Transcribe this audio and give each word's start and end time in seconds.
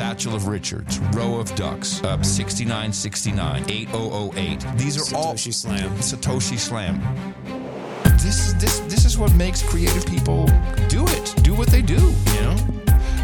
Satchel 0.00 0.34
of 0.34 0.48
Richards, 0.48 0.98
Row 1.12 1.36
of 1.36 1.54
Ducks, 1.54 2.02
uh, 2.04 2.22
6969, 2.22 3.70
8008. 3.70 4.66
These 4.78 4.96
are 4.96 5.14
all 5.14 5.34
Satoshi 5.34 5.52
Slam. 5.52 5.90
Satoshi 5.96 6.58
Slam. 6.58 7.02
This 8.16 8.54
this 8.54 8.80
this 8.88 9.04
is 9.04 9.18
what 9.18 9.30
makes 9.34 9.62
creative 9.62 10.06
people 10.06 10.46
do 10.88 11.04
it. 11.06 11.34
Do 11.42 11.52
what 11.52 11.68
they 11.68 11.82
do, 11.82 12.00
you 12.32 12.40
know. 12.40 12.56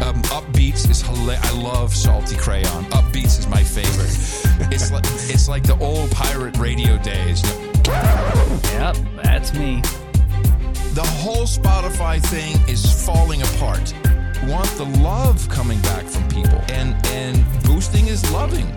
Um, 0.05 0.21
Upbeats 0.29 0.87
is 0.87 1.01
hilarious. 1.01 1.51
I 1.51 1.59
love 1.59 1.95
Salty 1.95 2.35
Crayon. 2.35 2.85
Upbeats 2.91 3.39
is 3.39 3.47
my 3.47 3.63
favorite. 3.63 4.71
it's 4.71 4.91
like 4.91 5.05
it's 5.33 5.49
like 5.49 5.63
the 5.63 5.79
old 5.79 6.11
pirate 6.11 6.55
radio 6.59 6.99
days. 6.99 7.41
Yep, 7.87 8.97
that's 9.23 9.51
me. 9.55 9.81
The 10.93 11.07
whole 11.21 11.47
Spotify 11.47 12.21
thing 12.21 12.55
is 12.69 13.03
falling 13.03 13.41
apart. 13.41 13.95
Want 14.45 14.67
the 14.77 14.85
love 15.01 15.49
coming 15.49 15.81
back 15.81 16.05
from 16.05 16.27
people, 16.29 16.61
and 16.69 16.95
and 17.07 17.43
boosting 17.63 18.07
is 18.07 18.29
loving. 18.31 18.67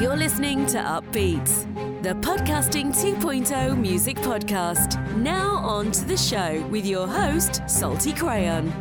You're 0.00 0.16
listening 0.16 0.66
to 0.66 0.78
Upbeats, 0.78 1.64
the 2.04 2.14
Podcasting 2.14 2.94
2.0 2.94 3.76
music 3.76 4.16
podcast. 4.18 5.04
Now 5.16 5.56
on 5.56 5.90
to 5.90 6.04
the 6.04 6.16
show 6.16 6.64
with 6.68 6.86
your 6.86 7.08
host, 7.08 7.62
Salty 7.66 8.12
Crayon. 8.12 8.72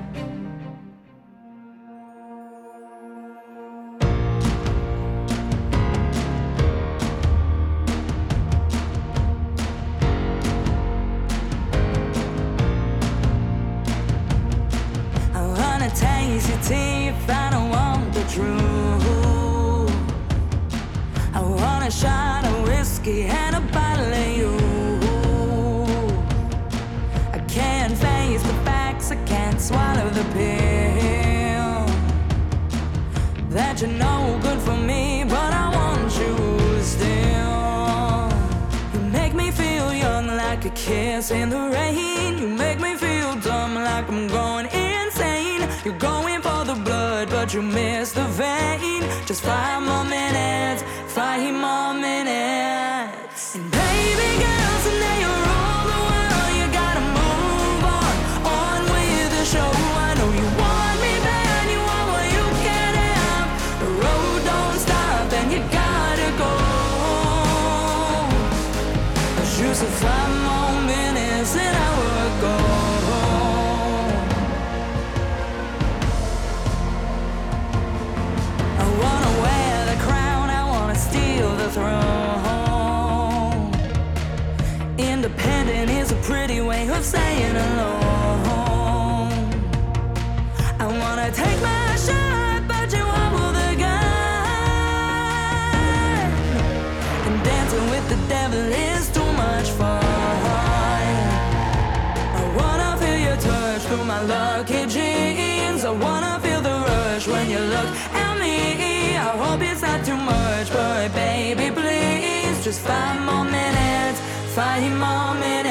Just 112.68 112.82
five 112.82 113.22
more 113.22 113.46
minutes, 113.46 114.20
five 114.54 114.92
more 114.92 115.34
minutes. 115.36 115.67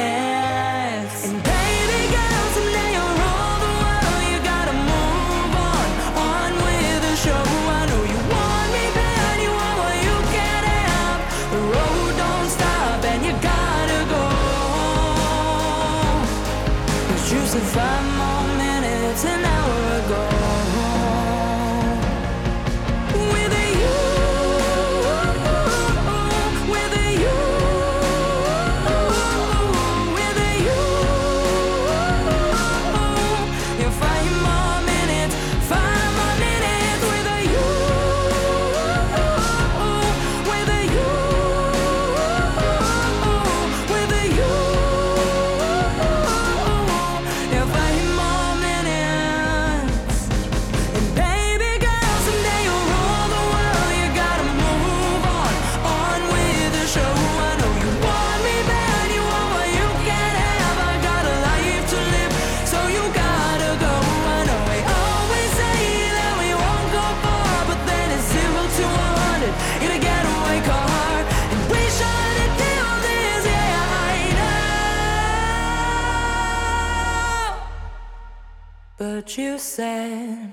You 79.38 79.58
said 79.58 80.52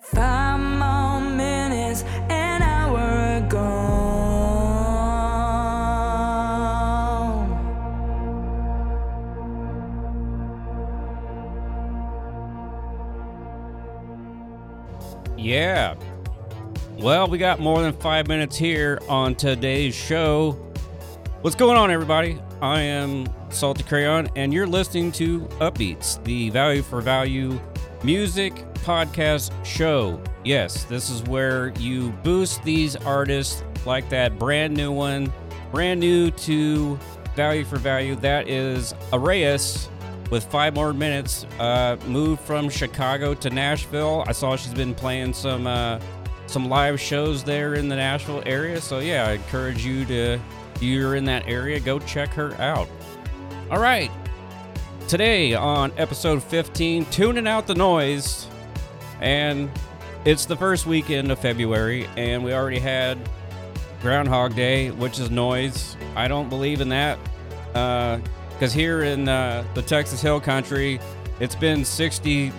five 0.00 0.58
more 0.58 1.20
minutes 1.20 2.02
an 2.30 2.62
hour 2.62 3.36
ago. 3.36 3.68
Yeah. 15.36 15.96
Well, 16.98 17.26
we 17.26 17.36
got 17.36 17.60
more 17.60 17.82
than 17.82 17.92
five 17.92 18.28
minutes 18.28 18.56
here 18.56 18.98
on 19.08 19.34
today's 19.34 19.94
show. 19.94 20.52
What's 21.42 21.56
going 21.56 21.76
on, 21.76 21.90
everybody? 21.90 22.40
I 22.62 22.80
am 22.80 23.26
Salty 23.50 23.82
Crayon, 23.82 24.28
and 24.36 24.54
you're 24.54 24.66
listening 24.66 25.12
to 25.12 25.40
Upbeats, 25.60 26.22
the 26.24 26.48
value 26.50 26.82
for 26.82 27.00
value 27.00 27.60
music 28.04 28.54
podcast 28.84 29.52
show. 29.64 30.20
Yes, 30.44 30.84
this 30.84 31.08
is 31.10 31.22
where 31.24 31.68
you 31.78 32.10
boost 32.22 32.62
these 32.64 32.96
artists 32.96 33.64
like 33.86 34.08
that 34.10 34.38
brand 34.38 34.74
new 34.76 34.92
one, 34.92 35.32
brand 35.70 36.00
new 36.00 36.30
to 36.30 36.98
value 37.36 37.64
for 37.64 37.76
value. 37.76 38.16
That 38.16 38.48
is 38.48 38.94
Aureus 39.12 39.88
with 40.30 40.44
five 40.44 40.74
more 40.74 40.92
minutes. 40.92 41.46
Uh, 41.58 41.96
moved 42.06 42.42
from 42.42 42.68
Chicago 42.68 43.34
to 43.34 43.50
Nashville. 43.50 44.24
I 44.26 44.32
saw 44.32 44.56
she's 44.56 44.74
been 44.74 44.94
playing 44.94 45.32
some 45.34 45.66
uh, 45.66 46.00
some 46.46 46.68
live 46.68 47.00
shows 47.00 47.44
there 47.44 47.74
in 47.74 47.88
the 47.88 47.96
Nashville 47.96 48.42
area. 48.46 48.80
So 48.80 48.98
yeah, 48.98 49.28
I 49.28 49.32
encourage 49.32 49.84
you 49.84 50.04
to 50.06 50.40
if 50.74 50.82
you're 50.82 51.14
in 51.14 51.24
that 51.26 51.46
area, 51.46 51.78
go 51.78 51.98
check 52.00 52.30
her 52.30 52.54
out. 52.60 52.88
All 53.70 53.78
right. 53.78 54.10
Today 55.12 55.52
on 55.52 55.92
episode 55.98 56.42
15, 56.42 57.04
tuning 57.10 57.46
out 57.46 57.66
the 57.66 57.74
noise, 57.74 58.46
and 59.20 59.70
it's 60.24 60.46
the 60.46 60.56
first 60.56 60.86
weekend 60.86 61.30
of 61.30 61.38
February, 61.38 62.08
and 62.16 62.42
we 62.42 62.54
already 62.54 62.78
had 62.78 63.18
Groundhog 64.00 64.56
Day, 64.56 64.90
which 64.90 65.18
is 65.18 65.30
noise. 65.30 65.98
I 66.16 66.28
don't 66.28 66.48
believe 66.48 66.80
in 66.80 66.88
that 66.88 67.18
because 67.74 68.72
here 68.72 69.02
in 69.02 69.28
uh, 69.28 69.64
the 69.74 69.82
Texas 69.82 70.22
Hill 70.22 70.40
Country, 70.40 70.98
it's 71.40 71.56
been 71.56 71.84
60, 71.84 72.50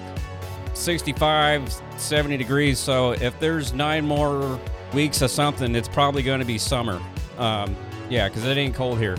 65, 0.76 1.82
70 1.98 2.38
degrees. 2.38 2.78
So 2.78 3.14
if 3.14 3.40
there's 3.40 3.74
nine 3.74 4.06
more 4.06 4.60
weeks 4.94 5.24
of 5.24 5.32
something, 5.32 5.74
it's 5.74 5.90
probably 5.90 6.22
going 6.22 6.40
to 6.40 6.46
be 6.46 6.60
summer. 6.60 7.02
Um, 7.40 7.76
yeah, 8.12 8.30
because 8.30 8.46
it 8.46 8.58
ain't 8.58 8.76
cold 8.76 9.00
here. 9.00 9.18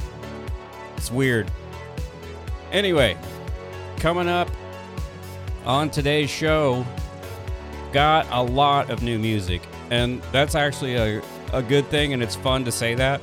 It's 0.96 1.10
weird. 1.10 1.50
Anyway, 2.74 3.16
coming 3.98 4.26
up 4.26 4.50
on 5.64 5.88
today's 5.88 6.28
show, 6.28 6.84
got 7.92 8.26
a 8.32 8.42
lot 8.42 8.90
of 8.90 9.00
new 9.00 9.16
music. 9.16 9.62
And 9.92 10.20
that's 10.32 10.56
actually 10.56 10.96
a, 10.96 11.22
a 11.52 11.62
good 11.62 11.86
thing, 11.86 12.14
and 12.14 12.20
it's 12.20 12.34
fun 12.34 12.64
to 12.64 12.72
say 12.72 12.96
that 12.96 13.22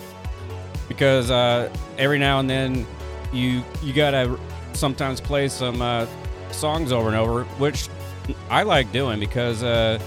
because 0.88 1.30
uh, 1.30 1.70
every 1.98 2.18
now 2.18 2.40
and 2.40 2.50
then 2.50 2.88
you 3.34 3.62
you 3.84 3.92
gotta 3.92 4.40
sometimes 4.72 5.20
play 5.20 5.50
some 5.50 5.82
uh, 5.82 6.08
songs 6.52 6.94
over 6.94 7.10
and 7.10 7.18
over, 7.18 7.44
which 7.60 7.90
I 8.50 8.64
like 8.64 8.90
doing 8.94 9.20
because 9.20 9.64
uh, 9.64 10.00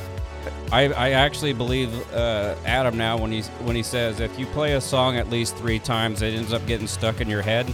I, 0.72 0.90
I 0.92 1.10
actually 1.10 1.52
believe 1.52 1.92
uh, 2.14 2.54
Adam 2.64 2.96
now 2.96 3.18
when 3.18 3.30
he's 3.30 3.48
when 3.48 3.76
he 3.76 3.82
says 3.82 4.20
if 4.20 4.38
you 4.38 4.46
play 4.46 4.72
a 4.72 4.80
song 4.80 5.18
at 5.18 5.28
least 5.28 5.54
three 5.56 5.80
times, 5.80 6.22
it 6.22 6.32
ends 6.32 6.54
up 6.54 6.66
getting 6.66 6.86
stuck 6.86 7.20
in 7.20 7.28
your 7.28 7.42
head. 7.42 7.70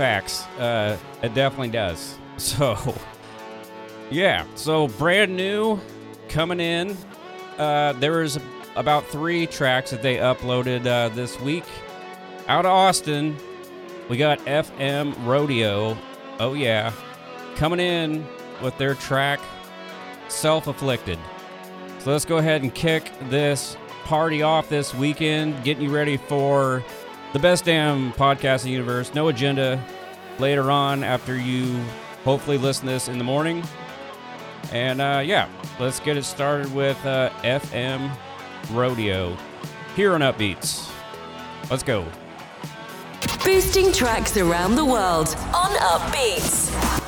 Facts. 0.00 0.46
Uh, 0.58 0.96
it 1.22 1.34
definitely 1.34 1.68
does. 1.68 2.16
So, 2.38 2.96
yeah. 4.10 4.46
So 4.54 4.88
brand 4.88 5.36
new, 5.36 5.78
coming 6.30 6.58
in. 6.58 6.96
Uh, 7.58 7.92
there 7.92 8.12
was 8.12 8.38
about 8.76 9.04
three 9.08 9.46
tracks 9.46 9.90
that 9.90 10.00
they 10.00 10.16
uploaded 10.16 10.86
uh, 10.86 11.10
this 11.10 11.38
week. 11.40 11.64
Out 12.48 12.64
of 12.64 12.70
Austin, 12.70 13.36
we 14.08 14.16
got 14.16 14.38
FM 14.46 15.14
Rodeo. 15.26 15.98
Oh 16.38 16.54
yeah, 16.54 16.94
coming 17.56 17.78
in 17.78 18.26
with 18.62 18.78
their 18.78 18.94
track 18.94 19.38
"Self 20.28 20.66
Afflicted." 20.66 21.18
So 21.98 22.10
let's 22.12 22.24
go 22.24 22.38
ahead 22.38 22.62
and 22.62 22.74
kick 22.74 23.12
this 23.28 23.76
party 24.04 24.40
off 24.40 24.70
this 24.70 24.94
weekend, 24.94 25.62
getting 25.62 25.84
you 25.84 25.94
ready 25.94 26.16
for 26.16 26.82
the 27.32 27.38
best 27.38 27.64
damn 27.64 28.12
podcast 28.12 28.60
in 28.60 28.66
the 28.66 28.72
universe. 28.72 29.14
No 29.14 29.28
agenda 29.28 29.82
later 30.38 30.70
on 30.70 31.04
after 31.04 31.36
you 31.36 31.80
hopefully 32.24 32.58
listen 32.58 32.86
to 32.86 32.92
this 32.92 33.08
in 33.08 33.18
the 33.18 33.24
morning. 33.24 33.62
And 34.72 35.00
uh, 35.00 35.22
yeah, 35.24 35.48
let's 35.78 36.00
get 36.00 36.16
it 36.16 36.24
started 36.24 36.72
with 36.74 37.04
uh, 37.04 37.30
FM 37.42 38.10
Rodeo 38.72 39.36
here 39.96 40.14
on 40.14 40.20
Upbeats. 40.20 40.90
Let's 41.70 41.82
go. 41.82 42.06
Boosting 43.44 43.92
tracks 43.92 44.36
around 44.36 44.74
the 44.74 44.84
world 44.84 45.34
on 45.54 45.70
Upbeats. 45.76 46.99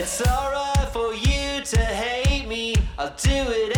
It's 0.00 0.22
alright 0.22 0.88
for 0.92 1.12
you 1.12 1.60
to 1.60 1.84
hate 1.84 2.46
me, 2.46 2.76
I'll 2.96 3.12
do 3.16 3.30
it 3.32 3.77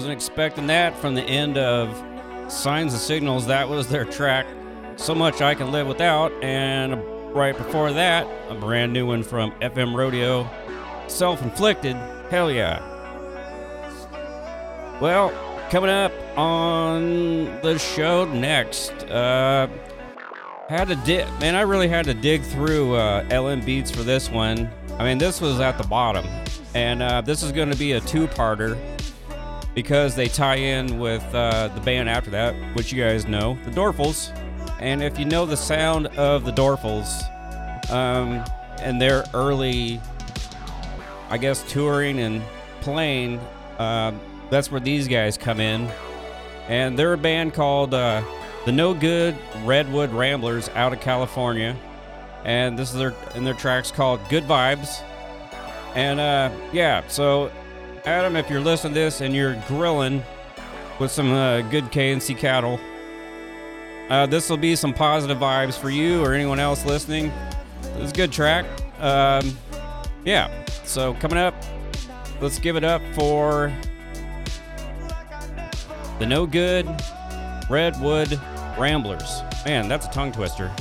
wasn't 0.00 0.14
expecting 0.14 0.66
that 0.66 0.96
from 0.96 1.14
the 1.14 1.20
end 1.20 1.58
of 1.58 1.94
Signs 2.50 2.94
and 2.94 3.02
Signals. 3.02 3.46
That 3.48 3.68
was 3.68 3.86
their 3.86 4.06
track, 4.06 4.46
So 4.96 5.14
Much 5.14 5.42
I 5.42 5.54
Can 5.54 5.72
Live 5.72 5.86
Without. 5.86 6.32
And 6.42 7.04
right 7.34 7.54
before 7.54 7.92
that, 7.92 8.26
a 8.48 8.54
brand 8.54 8.94
new 8.94 9.06
one 9.06 9.22
from 9.22 9.52
FM 9.60 9.94
Rodeo, 9.94 10.48
Self 11.06 11.42
Inflicted. 11.42 11.96
Hell 12.30 12.50
yeah. 12.50 12.80
Well, 15.02 15.34
coming 15.68 15.90
up 15.90 16.12
on 16.34 17.44
the 17.60 17.78
show 17.78 18.24
next, 18.24 18.92
uh, 19.10 19.68
had 20.70 20.88
to 20.88 20.96
dig, 21.04 21.28
man, 21.40 21.54
I 21.54 21.60
really 21.60 21.88
had 21.88 22.06
to 22.06 22.14
dig 22.14 22.40
through 22.40 22.94
uh, 22.94 23.24
LNBeats 23.24 23.94
for 23.94 24.02
this 24.02 24.30
one. 24.30 24.70
I 24.98 25.04
mean, 25.04 25.18
this 25.18 25.42
was 25.42 25.60
at 25.60 25.76
the 25.76 25.86
bottom. 25.86 26.24
And 26.74 27.02
uh, 27.02 27.20
this 27.20 27.42
is 27.42 27.52
going 27.52 27.70
to 27.70 27.76
be 27.76 27.92
a 27.92 28.00
two 28.00 28.28
parter 28.28 28.78
because 29.74 30.16
they 30.16 30.28
tie 30.28 30.56
in 30.56 30.98
with 30.98 31.22
uh, 31.34 31.68
the 31.68 31.80
band 31.80 32.08
after 32.08 32.30
that, 32.30 32.54
which 32.74 32.92
you 32.92 33.02
guys 33.02 33.26
know, 33.26 33.58
the 33.64 33.70
Doerfels. 33.70 34.36
And 34.80 35.02
if 35.02 35.18
you 35.18 35.24
know 35.24 35.46
the 35.46 35.56
sound 35.56 36.06
of 36.18 36.44
the 36.44 36.52
Doerfels 36.52 37.22
um, 37.90 38.44
and 38.80 39.00
their 39.00 39.24
early, 39.34 40.00
I 41.28 41.38
guess, 41.38 41.62
touring 41.70 42.18
and 42.18 42.42
playing, 42.80 43.40
um, 43.78 44.20
that's 44.50 44.70
where 44.70 44.80
these 44.80 45.06
guys 45.06 45.36
come 45.36 45.60
in. 45.60 45.88
And 46.68 46.98
they're 46.98 47.12
a 47.12 47.18
band 47.18 47.54
called 47.54 47.94
uh, 47.94 48.22
the 48.64 48.72
No 48.72 48.94
Good 48.94 49.36
Redwood 49.64 50.12
Ramblers 50.12 50.68
out 50.70 50.92
of 50.92 51.00
California. 51.00 51.76
And 52.44 52.78
this 52.78 52.90
is 52.90 52.96
their 52.96 53.14
and 53.34 53.46
their 53.46 53.54
tracks 53.54 53.90
called 53.90 54.20
Good 54.28 54.44
Vibes. 54.44 55.02
And 55.94 56.20
uh, 56.20 56.50
yeah, 56.72 57.02
so 57.08 57.50
Adam, 58.06 58.34
if 58.34 58.48
you're 58.48 58.60
listening 58.60 58.94
to 58.94 59.00
this 59.00 59.20
and 59.20 59.34
you're 59.34 59.56
grilling 59.68 60.22
with 60.98 61.10
some 61.10 61.32
uh, 61.32 61.60
good 61.62 61.84
KNC 61.84 62.38
cattle, 62.38 62.80
uh, 64.08 64.26
this 64.26 64.48
will 64.48 64.56
be 64.56 64.74
some 64.74 64.94
positive 64.94 65.38
vibes 65.38 65.78
for 65.78 65.90
you 65.90 66.24
or 66.24 66.32
anyone 66.32 66.58
else 66.58 66.84
listening. 66.86 67.30
It's 67.96 68.12
a 68.12 68.14
good 68.14 68.32
track. 68.32 68.64
Um, 69.00 69.56
yeah, 70.24 70.50
so 70.84 71.14
coming 71.14 71.38
up, 71.38 71.54
let's 72.40 72.58
give 72.58 72.76
it 72.76 72.84
up 72.84 73.02
for 73.14 73.72
the 76.18 76.26
No 76.26 76.46
Good 76.46 76.86
Redwood 77.68 78.40
Ramblers. 78.78 79.42
Man, 79.66 79.88
that's 79.88 80.06
a 80.06 80.10
tongue 80.10 80.32
twister. 80.32 80.74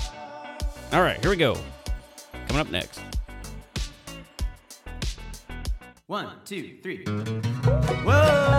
All 0.93 1.01
right, 1.01 1.19
here 1.19 1.29
we 1.29 1.37
go. 1.37 1.57
Coming 2.47 2.61
up 2.61 2.71
next. 2.71 3.08
One, 6.09 6.27
two, 6.43 6.77
three. 6.81 7.03
Whoa, 7.05 8.58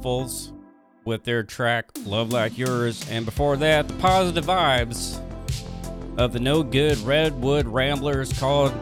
Doerfels 0.00 0.52
with 1.04 1.24
their 1.24 1.42
track 1.42 1.90
Love 2.04 2.30
Like 2.32 2.56
Yours. 2.58 3.08
And 3.10 3.24
before 3.24 3.56
that, 3.58 3.88
the 3.88 3.94
positive 3.94 4.44
vibes 4.44 5.20
of 6.18 6.32
the 6.32 6.40
no 6.40 6.62
good 6.62 6.98
Redwood 6.98 7.66
Ramblers 7.66 8.38
called 8.38 8.72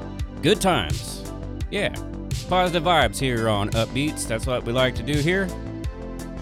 Good 0.43 0.61
Times. 0.61 1.33
Yeah, 1.71 1.95
positive 2.49 2.85
vibes 2.85 3.19
here 3.19 3.49
on 3.49 3.71
Upbeats. 3.71 4.27
That's 4.27 4.47
what 4.47 4.65
we 4.65 4.73
like 4.73 4.95
to 4.97 5.03
do 5.03 5.19
here. 5.19 5.49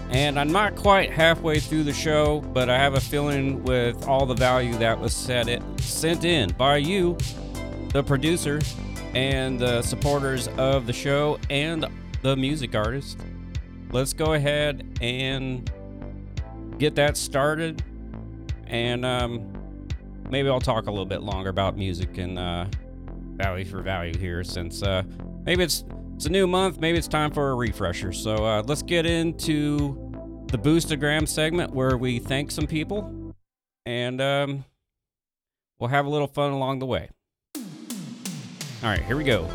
And 0.09 0.39
I'm 0.39 0.51
not 0.51 0.75
quite 0.75 1.11
halfway 1.11 1.59
through 1.59 1.83
the 1.83 1.93
show, 1.93 2.39
but 2.39 2.69
I 2.69 2.77
have 2.77 2.93
a 2.93 3.01
feeling 3.01 3.61
with 3.63 4.07
all 4.07 4.25
the 4.25 4.33
value 4.33 4.77
that 4.77 4.97
was 4.97 5.13
set 5.13 5.49
it, 5.49 5.61
sent 5.81 6.23
in 6.23 6.51
by 6.51 6.77
you, 6.77 7.17
the 7.91 8.03
producer, 8.03 8.61
and 9.13 9.59
the 9.59 9.81
supporters 9.81 10.47
of 10.57 10.87
the 10.87 10.93
show, 10.93 11.37
and 11.49 11.85
the 12.21 12.37
music 12.37 12.73
artist. 12.73 13.19
Let's 13.91 14.13
go 14.13 14.33
ahead 14.33 14.85
and 15.01 15.69
get 16.77 16.95
that 16.95 17.15
started. 17.15 17.83
And 18.67 19.05
um, 19.05 19.53
maybe 20.29 20.49
I'll 20.49 20.59
talk 20.59 20.87
a 20.87 20.91
little 20.91 21.05
bit 21.05 21.21
longer 21.21 21.49
about 21.49 21.77
music 21.77 22.17
and 22.17 22.37
uh, 22.37 22.65
value 23.35 23.65
for 23.65 23.81
value 23.81 24.17
here, 24.17 24.43
since 24.43 24.83
uh, 24.83 25.03
maybe 25.45 25.63
it's 25.63 25.85
it's 26.15 26.25
a 26.25 26.29
new 26.29 26.47
month. 26.47 26.79
Maybe 26.79 26.97
it's 26.97 27.07
time 27.07 27.31
for 27.31 27.51
a 27.51 27.55
refresher. 27.55 28.11
So 28.11 28.45
uh, 28.45 28.63
let's 28.65 28.81
get 28.81 29.05
into 29.05 29.89
the 30.47 30.57
Boostagram 30.57 31.27
segment 31.27 31.73
where 31.73 31.95
we 31.95 32.19
thank 32.19 32.51
some 32.51 32.67
people, 32.67 33.33
and 33.85 34.19
um, 34.19 34.65
we'll 35.79 35.89
have 35.89 36.05
a 36.05 36.09
little 36.09 36.27
fun 36.27 36.51
along 36.51 36.79
the 36.79 36.85
way. 36.85 37.09
All 37.55 38.89
right, 38.89 39.01
here 39.01 39.17
we 39.17 39.23
go. 39.23 39.49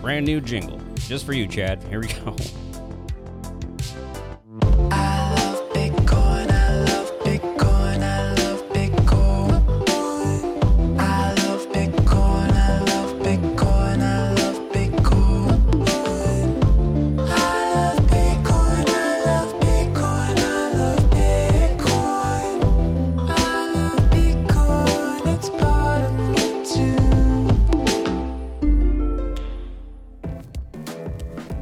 Brand 0.00 0.26
new 0.26 0.40
jingle 0.40 0.80
just 0.96 1.26
for 1.26 1.32
you, 1.32 1.46
Chad. 1.46 1.82
Here 1.84 2.00
we 2.00 2.06
go. 2.24 2.36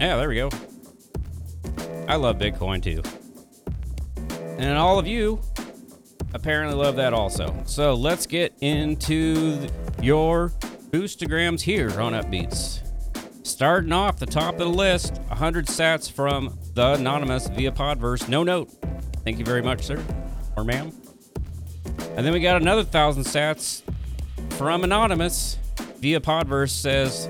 Yeah, 0.00 0.16
there 0.16 0.28
we 0.28 0.36
go. 0.36 0.50
I 2.08 2.16
love 2.16 2.38
Bitcoin 2.38 2.82
too. 2.82 3.02
And 4.58 4.76
all 4.76 4.98
of 4.98 5.06
you 5.06 5.40
apparently 6.32 6.76
love 6.76 6.96
that 6.96 7.12
also. 7.12 7.54
So 7.64 7.94
let's 7.94 8.26
get 8.26 8.54
into 8.60 9.68
your 10.02 10.50
Boostagrams 10.90 11.62
here 11.62 12.00
on 12.00 12.12
Upbeats. 12.12 12.80
Starting 13.46 13.92
off 13.92 14.18
the 14.18 14.26
top 14.26 14.54
of 14.54 14.60
the 14.60 14.68
list, 14.68 15.14
100 15.28 15.66
sats 15.66 16.10
from 16.10 16.58
the 16.74 16.94
Anonymous 16.94 17.48
via 17.48 17.72
Podverse. 17.72 18.28
No 18.28 18.42
note. 18.42 18.70
Thank 19.24 19.38
you 19.38 19.44
very 19.44 19.62
much, 19.62 19.82
sir 19.82 20.02
or 20.56 20.64
ma'am. 20.64 20.92
And 22.16 22.24
then 22.24 22.32
we 22.32 22.40
got 22.40 22.60
another 22.60 22.82
1,000 22.82 23.24
sats 23.24 23.82
from 24.50 24.84
Anonymous 24.84 25.58
via 25.98 26.20
Podverse 26.20 26.70
says, 26.70 27.28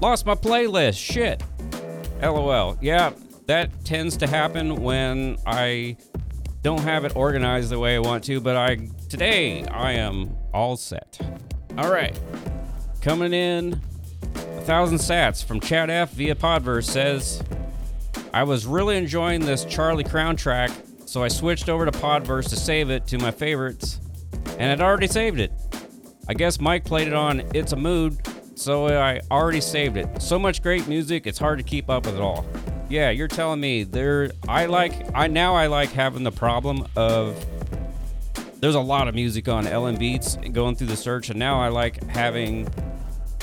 Lost 0.00 0.24
my 0.24 0.34
playlist. 0.34 0.98
Shit. 0.98 1.42
LOL. 2.22 2.78
Yeah, 2.80 3.12
that 3.46 3.84
tends 3.84 4.16
to 4.18 4.26
happen 4.26 4.82
when 4.82 5.36
I 5.46 5.96
don't 6.62 6.82
have 6.82 7.04
it 7.04 7.16
organized 7.16 7.70
the 7.70 7.78
way 7.78 7.96
I 7.96 7.98
want 7.98 8.24
to, 8.24 8.40
but 8.40 8.56
I 8.56 8.88
today 9.08 9.64
I 9.66 9.92
am 9.92 10.36
all 10.52 10.76
set. 10.76 11.18
All 11.78 11.90
right. 11.90 12.18
Coming 13.00 13.32
in 13.32 13.80
A 14.34 14.60
thousand 14.60 14.98
sats 14.98 15.42
from 15.42 15.58
Chad 15.60 15.88
F 15.88 16.12
via 16.12 16.34
Podverse 16.34 16.84
says, 16.84 17.42
I 18.32 18.42
was 18.42 18.66
really 18.66 18.96
enjoying 18.96 19.40
this 19.40 19.64
Charlie 19.64 20.04
Crown 20.04 20.36
track, 20.36 20.70
so 21.06 21.22
I 21.22 21.28
switched 21.28 21.68
over 21.68 21.86
to 21.86 21.92
Podverse 21.92 22.50
to 22.50 22.56
save 22.56 22.90
it 22.90 23.06
to 23.08 23.18
my 23.18 23.30
favorites, 23.30 24.00
and 24.58 24.70
I'd 24.70 24.84
already 24.84 25.06
saved 25.08 25.40
it. 25.40 25.50
I 26.28 26.34
guess 26.34 26.60
Mike 26.60 26.84
played 26.84 27.08
it 27.08 27.14
on 27.14 27.42
It's 27.54 27.72
a 27.72 27.76
Mood, 27.76 28.18
so 28.60 28.88
I 28.88 29.20
already 29.30 29.60
saved 29.60 29.96
it. 29.96 30.20
So 30.20 30.38
much 30.38 30.62
great 30.62 30.86
music, 30.86 31.26
it's 31.26 31.38
hard 31.38 31.58
to 31.58 31.64
keep 31.64 31.88
up 31.88 32.04
with 32.04 32.16
it 32.16 32.20
all. 32.20 32.44
Yeah, 32.90 33.10
you're 33.10 33.28
telling 33.28 33.60
me 33.60 33.84
there 33.84 34.30
I 34.48 34.66
like 34.66 34.92
I 35.14 35.28
now 35.28 35.54
I 35.54 35.68
like 35.68 35.90
having 35.90 36.24
the 36.24 36.32
problem 36.32 36.86
of 36.96 37.44
there's 38.60 38.74
a 38.74 38.80
lot 38.80 39.08
of 39.08 39.14
music 39.14 39.48
on 39.48 39.64
LNBeats 39.64 40.52
going 40.52 40.76
through 40.76 40.88
the 40.88 40.96
search 40.96 41.30
and 41.30 41.38
now 41.38 41.60
I 41.60 41.68
like 41.68 42.04
having 42.04 42.68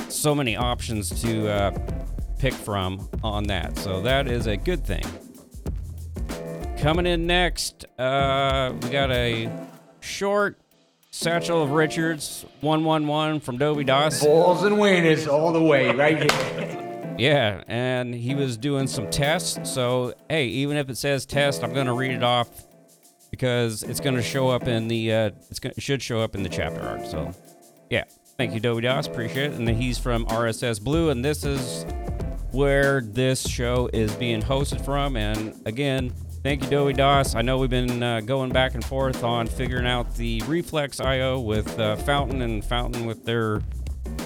so 0.10 0.36
many 0.36 0.56
options 0.56 1.10
to 1.22 1.50
uh, 1.50 1.72
pick 2.38 2.54
from 2.54 3.10
on 3.24 3.46
that. 3.46 3.78
So 3.78 4.02
that 4.04 4.28
is 4.28 4.46
a 4.46 4.56
good 4.56 4.86
thing. 4.86 5.04
Coming 6.78 7.08
in 7.08 7.26
next, 7.26 7.86
uh, 7.98 8.72
we 8.84 8.90
got 8.90 9.10
a 9.10 9.50
short 10.00 10.60
Satchel 11.18 11.64
of 11.64 11.72
Richards 11.72 12.46
111 12.62 13.40
from 13.40 13.58
Dovydas. 13.58 14.24
Balls 14.24 14.62
and 14.62 14.78
winners 14.78 15.28
all 15.28 15.52
the 15.52 15.62
way, 15.62 15.92
right 15.92 16.32
here. 16.32 17.16
Yeah, 17.18 17.64
and 17.68 18.14
he 18.14 18.36
was 18.36 18.56
doing 18.56 18.86
some 18.86 19.10
tests. 19.10 19.68
So, 19.68 20.14
hey, 20.30 20.46
even 20.46 20.78
if 20.78 20.92
it 20.92 20.98
says 20.98 21.26
test, 21.26 21.64
I'm 21.64 21.74
going 21.74 21.88
to 21.88 21.94
read 21.94 22.12
it 22.12 22.22
off 22.22 22.50
because 23.32 23.82
it's 23.82 24.00
going 24.00 24.16
to 24.16 24.22
show 24.22 24.50
up 24.50 24.68
in 24.68 24.90
the 24.90 25.12
uh, 25.12 25.32
it's 25.50 25.58
gonna, 25.58 25.74
it 25.76 25.82
should 25.82 26.04
show 26.04 26.22
up 26.22 26.36
in 26.36 26.44
the 26.44 26.50
chapter 26.50 26.82
art. 26.82 27.08
So, 27.08 27.34
yeah, 27.90 28.04
thank 28.38 28.54
you, 28.54 28.62
Dovydas, 28.62 29.08
appreciate 29.08 29.54
it. 29.54 29.54
And 29.54 29.68
then 29.68 29.74
he's 29.74 29.98
from 29.98 30.28
RSS 30.28 30.80
Blue, 30.80 31.10
and 31.10 31.26
this 31.26 31.44
is 31.44 31.84
where 32.52 33.02
this 33.02 33.50
show 33.50 33.90
is 33.92 34.14
being 34.18 34.44
hosted 34.44 34.86
from. 34.86 35.18
And 35.18 35.60
again, 35.66 36.14
thank 36.44 36.64
you, 36.64 36.70
Dovydas. 36.70 37.36
I 37.36 37.42
know 37.42 37.58
we've 37.58 37.70
been 37.70 38.02
uh, 38.02 38.22
going 38.22 38.52
back 38.52 38.76
and 38.76 38.84
forth 38.84 39.24
on 39.24 39.48
figuring 39.48 39.88
out 39.88 40.16
the 40.16 40.42
Reflex 40.48 41.00
IO 41.00 41.40
with 41.40 41.80
uh, 41.80 41.96
Fountain 41.98 42.42
and 42.42 42.64
Fountain 42.64 43.06
with 43.06 43.26
their 43.26 43.62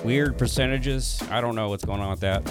weird 0.03 0.37
percentages. 0.37 1.21
I 1.29 1.41
don't 1.41 1.55
know 1.55 1.69
what's 1.69 1.85
going 1.85 2.01
on 2.01 2.11
with 2.11 2.21
that. 2.21 2.43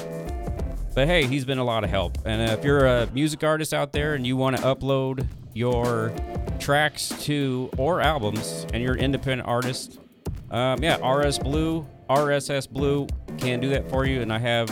But 0.95 1.07
hey, 1.07 1.27
he's 1.27 1.45
been 1.45 1.59
a 1.59 1.65
lot 1.65 1.85
of 1.85 1.91
help. 1.91 2.19
And 2.27 2.51
if 2.51 2.65
you're 2.65 2.87
a 2.87 3.09
music 3.13 3.45
artist 3.45 3.73
out 3.73 3.93
there 3.93 4.15
and 4.15 4.27
you 4.27 4.37
want 4.37 4.57
to 4.57 4.63
upload 4.63 5.27
your 5.55 6.13
tracks 6.59 7.09
to 7.25 7.71
or 7.77 8.01
albums 8.01 8.67
and 8.73 8.83
you're 8.83 8.95
an 8.95 9.01
independent 9.01 9.49
artist, 9.49 9.99
um, 10.51 10.83
yeah, 10.83 10.97
RS 11.07 11.39
Blue, 11.39 11.87
RSS 12.09 12.69
Blue 12.69 13.07
can 13.39 13.61
do 13.61 13.69
that 13.71 13.89
for 13.89 14.05
you. 14.05 14.21
And 14.21 14.33
I 14.33 14.39
have 14.39 14.69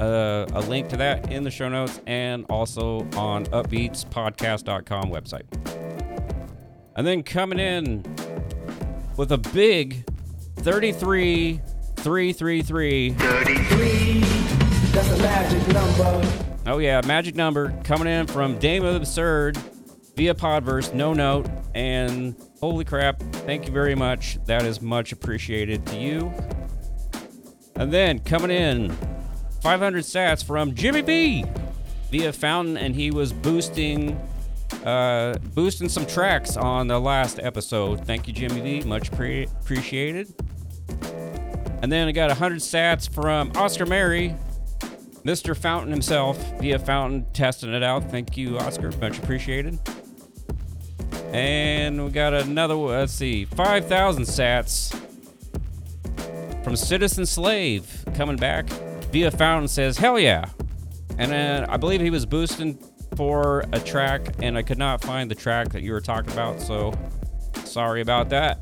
uh, 0.00 0.46
a 0.52 0.60
link 0.62 0.88
to 0.88 0.96
that 0.96 1.30
in 1.32 1.42
the 1.42 1.50
show 1.50 1.68
notes 1.68 2.00
and 2.06 2.44
also 2.48 3.00
on 3.16 3.46
upbeatspodcast.com 3.46 5.10
website. 5.10 5.44
And 6.96 7.06
then 7.06 7.22
coming 7.22 7.58
in 7.58 8.02
with 9.16 9.32
a 9.32 9.38
big 9.38 10.04
33 10.56 11.60
333 11.96 13.10
33. 13.12 14.20
That's 14.92 15.10
a 15.10 15.18
magic 15.18 15.74
number. 15.74 16.46
Oh 16.66 16.78
yeah, 16.78 17.00
magic 17.06 17.34
number 17.34 17.74
coming 17.84 18.08
in 18.08 18.26
from 18.26 18.58
Dame 18.58 18.84
of 18.84 18.94
the 18.94 19.00
Absurd 19.00 19.56
via 20.16 20.34
Podverse, 20.34 20.94
no 20.94 21.12
note, 21.12 21.46
and 21.74 22.34
holy 22.60 22.84
crap, 22.84 23.20
thank 23.20 23.66
you 23.66 23.72
very 23.72 23.94
much. 23.94 24.38
That 24.46 24.64
is 24.64 24.80
much 24.80 25.12
appreciated 25.12 25.86
to 25.86 25.96
you. 25.96 26.32
And 27.74 27.92
then 27.92 28.18
coming 28.20 28.50
in, 28.50 28.96
500 29.62 30.04
sats 30.04 30.44
from 30.44 30.74
Jimmy 30.74 31.02
B 31.02 31.44
via 32.10 32.32
Fountain, 32.32 32.76
and 32.76 32.94
he 32.94 33.10
was 33.10 33.32
boosting 33.32 34.18
uh, 34.84 35.34
boosting 35.54 35.88
some 35.88 36.06
tracks 36.06 36.56
on 36.56 36.88
the 36.88 36.98
last 36.98 37.38
episode. 37.40 38.04
Thank 38.06 38.26
you, 38.26 38.32
Jimmy 38.32 38.60
B. 38.60 38.86
Much 38.86 39.10
pre- 39.12 39.44
appreciated. 39.44 40.32
And 41.82 41.92
then 41.92 42.08
I 42.08 42.12
got 42.12 42.28
100 42.28 42.58
sats 42.58 43.08
from 43.08 43.52
Oscar 43.54 43.86
Merry, 43.86 44.34
Mr. 45.24 45.56
Fountain 45.56 45.90
himself, 45.90 46.38
via 46.60 46.78
Fountain, 46.78 47.26
testing 47.32 47.72
it 47.72 47.82
out. 47.82 48.10
Thank 48.10 48.36
you, 48.36 48.58
Oscar. 48.58 48.90
Much 49.00 49.18
appreciated. 49.18 49.78
And 51.32 52.04
we 52.04 52.10
got 52.10 52.32
another, 52.32 52.76
one, 52.76 52.90
let's 52.90 53.12
see, 53.12 53.44
5,000 53.44 54.24
sats 54.24 54.98
from 56.64 56.76
Citizen 56.76 57.26
Slave 57.26 58.04
coming 58.14 58.36
back 58.36 58.68
via 59.10 59.30
Fountain 59.30 59.68
says, 59.68 59.98
hell 59.98 60.18
yeah. 60.18 60.46
And 61.18 61.30
then 61.30 61.64
I 61.66 61.76
believe 61.76 62.00
he 62.00 62.10
was 62.10 62.26
boosting 62.26 62.78
for 63.16 63.64
a 63.72 63.80
track, 63.80 64.34
and 64.42 64.58
I 64.58 64.62
could 64.62 64.78
not 64.78 65.02
find 65.02 65.30
the 65.30 65.34
track 65.34 65.70
that 65.70 65.82
you 65.82 65.92
were 65.92 66.00
talking 66.00 66.32
about, 66.32 66.60
so 66.60 66.92
sorry 67.64 68.02
about 68.02 68.28
that. 68.30 68.60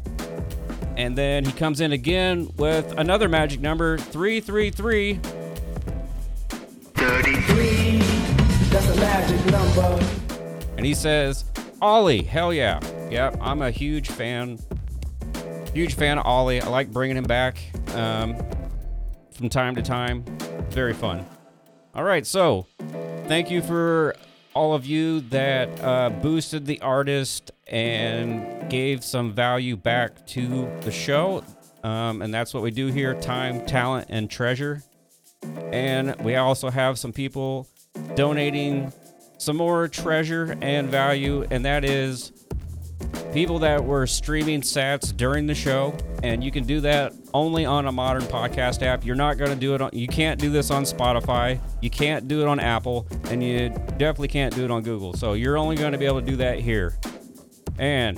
And 0.96 1.18
then 1.18 1.44
he 1.44 1.52
comes 1.52 1.80
in 1.80 1.92
again 1.92 2.50
with 2.56 2.92
another 2.98 3.28
magic 3.28 3.60
number 3.60 3.98
333. 3.98 5.14
33. 6.94 7.98
That's 8.68 8.88
a 8.88 8.96
magic 8.96 9.44
number. 9.50 10.06
And 10.76 10.86
he 10.86 10.94
says, 10.94 11.44
Ollie, 11.82 12.22
hell 12.22 12.52
yeah. 12.52 12.80
Yep, 13.10 13.38
I'm 13.40 13.62
a 13.62 13.70
huge 13.70 14.08
fan. 14.10 14.58
Huge 15.72 15.94
fan 15.94 16.18
of 16.18 16.26
Ollie. 16.26 16.60
I 16.60 16.68
like 16.68 16.92
bringing 16.92 17.16
him 17.16 17.24
back 17.24 17.58
um, 17.94 18.36
from 19.34 19.48
time 19.48 19.74
to 19.74 19.82
time. 19.82 20.24
Very 20.70 20.94
fun. 20.94 21.26
All 21.94 22.04
right, 22.04 22.26
so 22.26 22.66
thank 23.26 23.50
you 23.50 23.62
for 23.62 24.14
all 24.54 24.74
of 24.74 24.86
you 24.86 25.20
that 25.20 25.68
uh, 25.82 26.10
boosted 26.10 26.66
the 26.66 26.80
artist 26.80 27.50
and 27.66 28.70
gave 28.70 29.04
some 29.04 29.32
value 29.32 29.76
back 29.76 30.26
to 30.28 30.70
the 30.82 30.90
show. 30.90 31.44
Um, 31.82 32.22
and 32.22 32.32
that's 32.32 32.54
what 32.54 32.62
we 32.62 32.70
do 32.70 32.86
here 32.86 33.14
time, 33.20 33.66
talent, 33.66 34.06
and 34.08 34.30
treasure. 34.30 34.82
And 35.72 36.16
we 36.20 36.36
also 36.36 36.70
have 36.70 36.98
some 36.98 37.12
people 37.12 37.68
donating 38.14 38.92
some 39.38 39.56
more 39.56 39.88
treasure 39.88 40.56
and 40.62 40.88
value, 40.88 41.46
and 41.50 41.64
that 41.64 41.84
is 41.84 42.32
people 43.32 43.58
that 43.60 43.84
were 43.84 44.06
streaming 44.06 44.60
sats 44.60 45.14
during 45.16 45.46
the 45.46 45.54
show. 45.54 45.96
And 46.22 46.42
you 46.42 46.50
can 46.50 46.64
do 46.64 46.80
that 46.80 47.12
only 47.34 47.64
on 47.66 47.86
a 47.86 47.92
modern 47.92 48.22
podcast 48.22 48.82
app. 48.82 49.04
You're 49.04 49.16
not 49.16 49.38
going 49.38 49.50
to 49.50 49.56
do 49.56 49.74
it 49.74 49.82
on, 49.82 49.90
you 49.92 50.08
can't 50.08 50.40
do 50.40 50.50
this 50.50 50.70
on 50.70 50.84
Spotify, 50.84 51.60
you 51.82 51.90
can't 51.90 52.28
do 52.28 52.40
it 52.40 52.46
on 52.46 52.60
Apple, 52.60 53.06
and 53.24 53.42
you 53.42 53.70
definitely 53.98 54.28
can't 54.28 54.54
do 54.54 54.64
it 54.64 54.70
on 54.70 54.82
Google. 54.82 55.12
So 55.14 55.34
you're 55.34 55.58
only 55.58 55.76
going 55.76 55.92
to 55.92 55.98
be 55.98 56.06
able 56.06 56.20
to 56.20 56.26
do 56.26 56.36
that 56.36 56.60
here. 56.60 56.96
And 57.78 58.16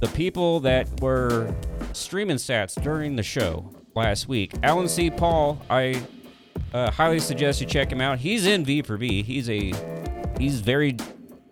the 0.00 0.10
people 0.14 0.60
that 0.60 1.00
were 1.00 1.54
streaming 1.92 2.36
sats 2.36 2.80
during 2.80 3.16
the 3.16 3.22
show 3.22 3.70
last 3.94 4.28
week, 4.28 4.52
Alan 4.62 4.88
C. 4.88 5.10
Paul, 5.10 5.60
I 5.68 6.02
uh, 6.72 6.90
highly 6.90 7.20
suggest 7.20 7.60
you 7.60 7.66
check 7.66 7.90
him 7.90 8.00
out. 8.00 8.18
He's 8.18 8.46
in 8.46 8.64
V 8.64 8.82
for 8.82 8.96
V. 8.96 9.22
He's 9.22 9.50
a 9.50 9.72
he's 10.38 10.60
very 10.60 10.96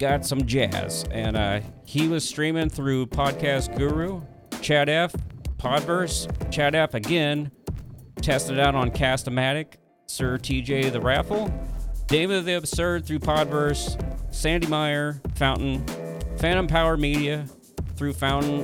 got 0.01 0.25
some 0.25 0.47
jazz, 0.47 1.05
and 1.11 1.37
uh, 1.37 1.61
he 1.85 2.09
was 2.09 2.27
streaming 2.27 2.71
through 2.71 3.07
Podcast 3.07 3.77
Guru, 3.77 4.23
Chad 4.63 4.89
F, 4.89 5.15
Podverse, 5.59 6.27
Chad 6.51 6.75
F 6.75 6.95
again, 6.95 7.53
tested 8.23 8.59
out 8.59 8.75
on 8.75 8.91
Castamatic, 8.91 9.75
Sir 10.07 10.39
TJ 10.39 10.91
the 10.91 11.01
Wrathful, 11.01 11.53
David 12.07 12.47
the 12.47 12.55
Absurd 12.55 13.05
through 13.05 13.19
Podverse, 13.19 14.03
Sandy 14.35 14.67
Meyer, 14.69 15.21
Fountain, 15.35 15.87
Phantom 16.39 16.67
Power 16.67 16.97
Media 16.97 17.45
through 17.97 18.15
Fountain, 18.15 18.63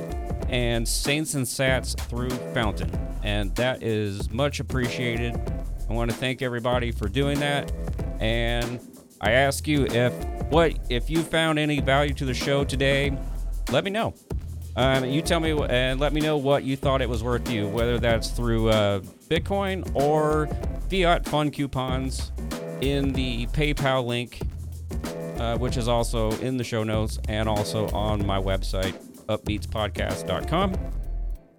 and 0.49 0.87
Saints 0.87 1.35
and 1.35 1.45
Sats 1.45 1.95
through 2.09 2.31
Fountain. 2.55 2.89
And 3.21 3.55
that 3.57 3.83
is 3.83 4.31
much 4.31 4.59
appreciated. 4.59 5.39
I 5.87 5.93
want 5.93 6.09
to 6.09 6.17
thank 6.17 6.41
everybody 6.41 6.91
for 6.91 7.07
doing 7.07 7.39
that. 7.41 7.71
And 8.19 8.79
I 9.21 9.31
ask 9.31 9.67
you 9.67 9.85
if 9.85 10.13
what 10.49 10.77
if 10.89 11.09
you 11.09 11.23
found 11.23 11.59
any 11.59 11.79
value 11.79 12.13
to 12.15 12.25
the 12.25 12.33
show 12.33 12.63
today, 12.63 13.17
let 13.71 13.83
me 13.83 13.91
know. 13.91 14.13
Um, 14.75 15.05
you 15.05 15.23
tell 15.23 15.39
me 15.39 15.57
and 15.69 15.99
let 15.99 16.13
me 16.13 16.21
know 16.21 16.37
what 16.37 16.63
you 16.63 16.75
thought 16.75 17.01
it 17.01 17.09
was 17.09 17.23
worth 17.23 17.49
you, 17.49 17.67
whether 17.67 17.97
that's 17.97 18.29
through 18.29 18.69
uh, 18.69 18.99
Bitcoin 19.27 19.89
or 19.95 20.47
fiat 20.89 21.25
fund 21.25 21.51
coupons 21.51 22.31
in 22.81 23.11
the 23.13 23.47
PayPal 23.47 24.05
link, 24.05 24.39
uh, 25.39 25.57
which 25.57 25.77
is 25.77 25.87
also 25.87 26.29
in 26.41 26.57
the 26.57 26.63
show 26.63 26.83
notes 26.83 27.19
and 27.27 27.49
also 27.49 27.89
on 27.89 28.23
my 28.23 28.39
website, 28.39 28.93
upbeatspodcast.com. 29.25 30.75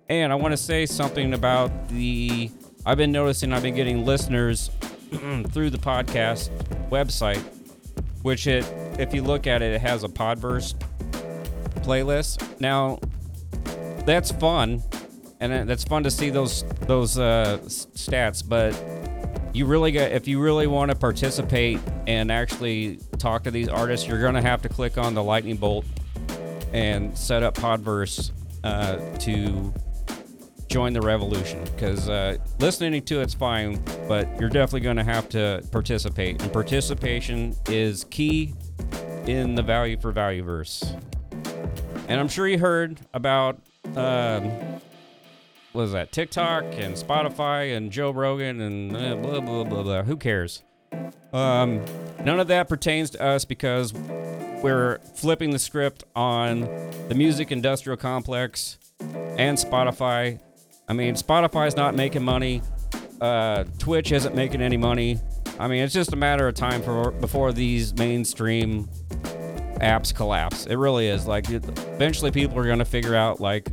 And 0.09 0.33
I 0.33 0.37
want 0.37 0.53
to 0.53 0.57
say 0.57 0.87
something 0.87 1.35
about 1.35 1.89
the. 1.89 2.51
I've 2.87 2.97
been 2.97 3.13
noticing 3.13 3.53
I've 3.53 3.63
been 3.63 3.75
getting 3.75 4.07
listeners 4.07 4.71
through 5.51 5.71
the 5.71 5.79
podcast 5.79 6.51
website, 6.91 7.43
which 8.23 8.47
it, 8.47 8.65
if 8.99 9.15
you 9.15 9.23
look 9.23 9.47
at 9.47 9.63
it, 9.63 9.73
it 9.73 9.81
has 9.81 10.05
a 10.05 10.09
Podverse 10.09 10.75
playlist. 11.83 12.61
Now, 12.61 12.99
that's 14.05 14.31
fun, 14.33 14.83
and 15.41 15.69
that's 15.69 15.85
fun 15.85 16.03
to 16.05 16.11
see 16.11 16.31
those 16.31 16.65
those 16.81 17.19
uh, 17.19 17.59
stats. 17.63 18.47
But 18.47 18.75
you 19.55 19.67
really 19.67 19.93
get 19.93 20.13
if 20.13 20.29
you 20.29 20.41
really 20.41 20.67
want 20.67 20.91
to 20.91 20.97
participate 20.97 21.81
and 22.07 22.31
actually 22.31 22.99
talk 23.19 23.45
to 23.45 23.51
these 23.51 23.69
artists, 23.69 24.07
you're 24.07 24.21
gonna 24.21 24.43
have 24.43 24.63
to 24.63 24.69
click 24.69 24.99
on 24.99 25.15
the 25.15 25.23
lightning 25.23 25.57
bolt 25.57 25.85
and 26.73 27.17
set 27.17 27.43
up 27.43 27.55
Podverse 27.55 28.31
uh, 28.65 28.97
to 29.19 29.73
join 30.69 30.93
the 30.93 31.01
revolution. 31.01 31.65
Because 31.65 32.09
uh, 32.09 32.37
listening 32.59 33.03
to 33.03 33.21
it's 33.21 33.35
fine, 33.35 33.83
but 34.07 34.29
you're 34.41 34.49
definitely 34.49 34.81
gonna 34.81 35.05
have 35.05 35.29
to 35.31 35.63
participate, 35.71 36.41
and 36.43 36.53
participation 36.53 37.55
is 37.69 38.05
key 38.05 38.55
in 39.27 39.55
the 39.55 39.63
value 39.63 39.99
for 39.99 40.13
value 40.13 40.43
verse. 40.43 40.95
And 42.09 42.19
I'm 42.19 42.29
sure 42.29 42.49
you 42.49 42.59
heard 42.59 43.01
about 43.13 43.61
um, 43.97 44.51
what 45.73 45.83
is 45.83 45.93
that 45.93 46.13
TikTok 46.13 46.65
and 46.65 46.95
Spotify 46.95 47.77
and 47.77 47.93
Joe 47.93 48.11
Rogan 48.11 48.61
and 48.61 48.97
uh, 48.97 49.17
blah 49.17 49.41
blah 49.41 49.65
blah 49.65 49.83
blah. 49.83 50.03
Who 50.03 50.17
cares? 50.17 50.63
Um, 51.33 51.85
none 52.25 52.41
of 52.41 52.49
that 52.49 52.69
pertains 52.69 53.11
to 53.11 53.23
us 53.23 53.45
because 53.45 53.93
we're 54.63 54.99
flipping 55.15 55.51
the 55.51 55.59
script 55.59 56.05
on 56.17 56.61
the 57.09 57.15
music 57.15 57.53
industrial 57.53 57.97
complex 57.97 58.79
and 59.01 59.59
Spotify. 59.59 60.41
I 60.89 60.95
mean, 60.95 61.15
Spotify's 61.15 61.77
not 61.77 61.95
making 61.95 62.23
money. 62.23 62.63
Uh, 63.21 63.65
Twitch 63.79 64.13
isn't 64.13 64.35
making 64.35 64.63
any 64.63 64.77
money. 64.77 65.19
I 65.59 65.69
mean, 65.69 65.83
it's 65.83 65.93
just 65.93 66.13
a 66.13 66.17
matter 66.17 66.49
of 66.49 66.55
time 66.55 66.83
for 66.83 67.11
before 67.11 67.53
these 67.53 67.95
mainstream 67.95 68.89
apps 69.81 70.15
collapse. 70.15 70.67
It 70.67 70.77
really 70.77 71.09
is. 71.09 71.27
Like, 71.27 71.51
eventually, 71.51 72.31
people 72.31 72.59
are 72.59 72.65
going 72.65 72.79
to 72.79 72.85
figure 72.85 73.15
out 73.15 73.41
like 73.41 73.69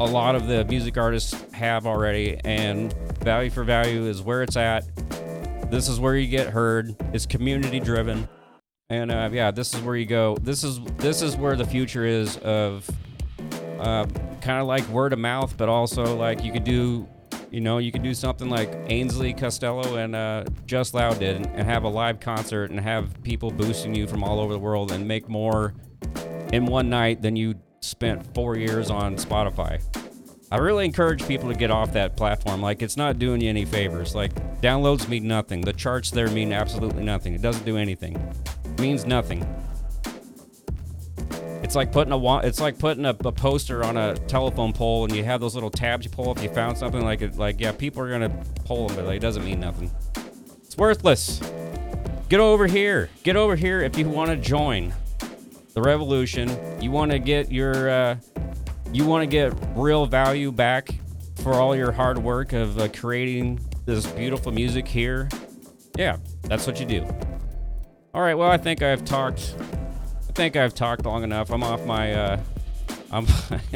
a 0.00 0.04
lot 0.04 0.34
of 0.34 0.46
the 0.46 0.64
music 0.64 0.96
artists 0.96 1.34
have 1.52 1.86
already, 1.86 2.38
and 2.44 2.92
value 3.20 3.50
for 3.50 3.64
value 3.64 4.06
is 4.06 4.22
where 4.22 4.42
it's 4.42 4.56
at. 4.56 4.84
This 5.70 5.88
is 5.88 6.00
where 6.00 6.16
you 6.16 6.28
get 6.28 6.48
heard. 6.48 6.94
It's 7.12 7.26
community 7.26 7.80
driven, 7.80 8.28
and 8.90 9.10
uh, 9.10 9.28
yeah, 9.32 9.50
this 9.50 9.74
is 9.74 9.80
where 9.82 9.96
you 9.96 10.06
go. 10.06 10.36
This 10.40 10.64
is 10.64 10.80
this 10.98 11.20
is 11.20 11.36
where 11.36 11.56
the 11.56 11.64
future 11.64 12.04
is 12.04 12.36
of 12.38 12.88
uh, 13.84 14.06
kind 14.40 14.60
of 14.60 14.66
like 14.66 14.86
word 14.88 15.12
of 15.12 15.18
mouth, 15.18 15.56
but 15.56 15.68
also 15.68 16.16
like 16.16 16.42
you 16.42 16.52
could 16.52 16.64
do. 16.64 17.08
You 17.50 17.60
know, 17.60 17.78
you 17.78 17.92
could 17.92 18.02
do 18.02 18.14
something 18.14 18.48
like 18.48 18.68
Ainsley 18.88 19.32
Costello 19.32 19.94
and 19.94 20.16
uh, 20.16 20.44
Just 20.66 20.92
Loud 20.92 21.20
did, 21.20 21.36
and, 21.36 21.46
and 21.54 21.68
have 21.68 21.84
a 21.84 21.88
live 21.88 22.18
concert 22.18 22.70
and 22.72 22.80
have 22.80 23.22
people 23.22 23.48
boosting 23.48 23.94
you 23.94 24.08
from 24.08 24.24
all 24.24 24.40
over 24.40 24.52
the 24.52 24.58
world 24.58 24.90
and 24.90 25.06
make 25.06 25.28
more 25.28 25.72
in 26.52 26.66
one 26.66 26.90
night 26.90 27.22
than 27.22 27.36
you 27.36 27.54
spent 27.80 28.34
four 28.34 28.56
years 28.56 28.90
on 28.90 29.14
Spotify. 29.14 29.80
I 30.50 30.58
really 30.58 30.84
encourage 30.84 31.26
people 31.28 31.48
to 31.48 31.54
get 31.54 31.70
off 31.70 31.92
that 31.92 32.16
platform. 32.16 32.60
Like, 32.60 32.82
it's 32.82 32.96
not 32.96 33.18
doing 33.18 33.40
you 33.40 33.48
any 33.48 33.64
favors. 33.64 34.14
Like, 34.14 34.34
downloads 34.60 35.08
mean 35.08 35.28
nothing. 35.28 35.60
The 35.60 35.72
charts 35.72 36.10
there 36.10 36.28
mean 36.28 36.52
absolutely 36.52 37.04
nothing. 37.04 37.34
It 37.34 37.42
doesn't 37.42 37.64
do 37.64 37.76
anything. 37.76 38.16
It 38.64 38.80
means 38.80 39.06
nothing. 39.06 39.46
It's 41.64 41.74
like 41.74 41.90
putting 41.90 42.12
a 42.12 42.38
it's 42.40 42.60
like 42.60 42.78
putting 42.78 43.06
a, 43.06 43.16
a 43.24 43.32
poster 43.32 43.82
on 43.82 43.96
a 43.96 44.14
telephone 44.28 44.74
pole, 44.74 45.04
and 45.04 45.16
you 45.16 45.24
have 45.24 45.40
those 45.40 45.54
little 45.54 45.70
tabs 45.70 46.04
you 46.04 46.10
pull 46.10 46.30
up. 46.30 46.42
You 46.42 46.50
found 46.50 46.76
something 46.76 47.02
like 47.02 47.22
it, 47.22 47.36
like 47.36 47.58
yeah, 47.58 47.72
people 47.72 48.02
are 48.02 48.10
gonna 48.10 48.44
pull 48.66 48.86
them, 48.86 48.96
but 48.96 49.06
like, 49.06 49.16
it 49.16 49.20
doesn't 49.20 49.46
mean 49.46 49.60
nothing. 49.60 49.90
It's 50.62 50.76
worthless. 50.76 51.40
Get 52.28 52.40
over 52.40 52.66
here. 52.66 53.08
Get 53.22 53.36
over 53.36 53.56
here 53.56 53.80
if 53.80 53.96
you 53.96 54.08
want 54.08 54.30
to 54.30 54.36
join 54.36 54.92
the 55.72 55.80
revolution. 55.80 56.50
You 56.82 56.90
want 56.90 57.12
to 57.12 57.18
get 57.18 57.50
your, 57.50 57.88
uh, 57.88 58.16
you 58.92 59.06
want 59.06 59.22
to 59.22 59.26
get 59.26 59.54
real 59.74 60.04
value 60.04 60.52
back 60.52 60.90
for 61.42 61.54
all 61.54 61.74
your 61.74 61.92
hard 61.92 62.18
work 62.18 62.52
of 62.52 62.78
uh, 62.78 62.88
creating 62.88 63.58
this 63.86 64.06
beautiful 64.06 64.52
music 64.52 64.86
here. 64.86 65.30
Yeah, 65.96 66.18
that's 66.42 66.66
what 66.66 66.78
you 66.78 66.86
do. 66.86 67.06
All 68.12 68.20
right. 68.20 68.34
Well, 68.34 68.50
I 68.50 68.58
think 68.58 68.82
I've 68.82 69.04
talked. 69.04 69.54
Think 70.34 70.56
I've 70.56 70.74
talked 70.74 71.04
long 71.04 71.22
enough. 71.22 71.50
I'm 71.50 71.62
off 71.62 71.84
my. 71.84 72.12
Uh, 72.12 72.40
I'm. 73.10 73.26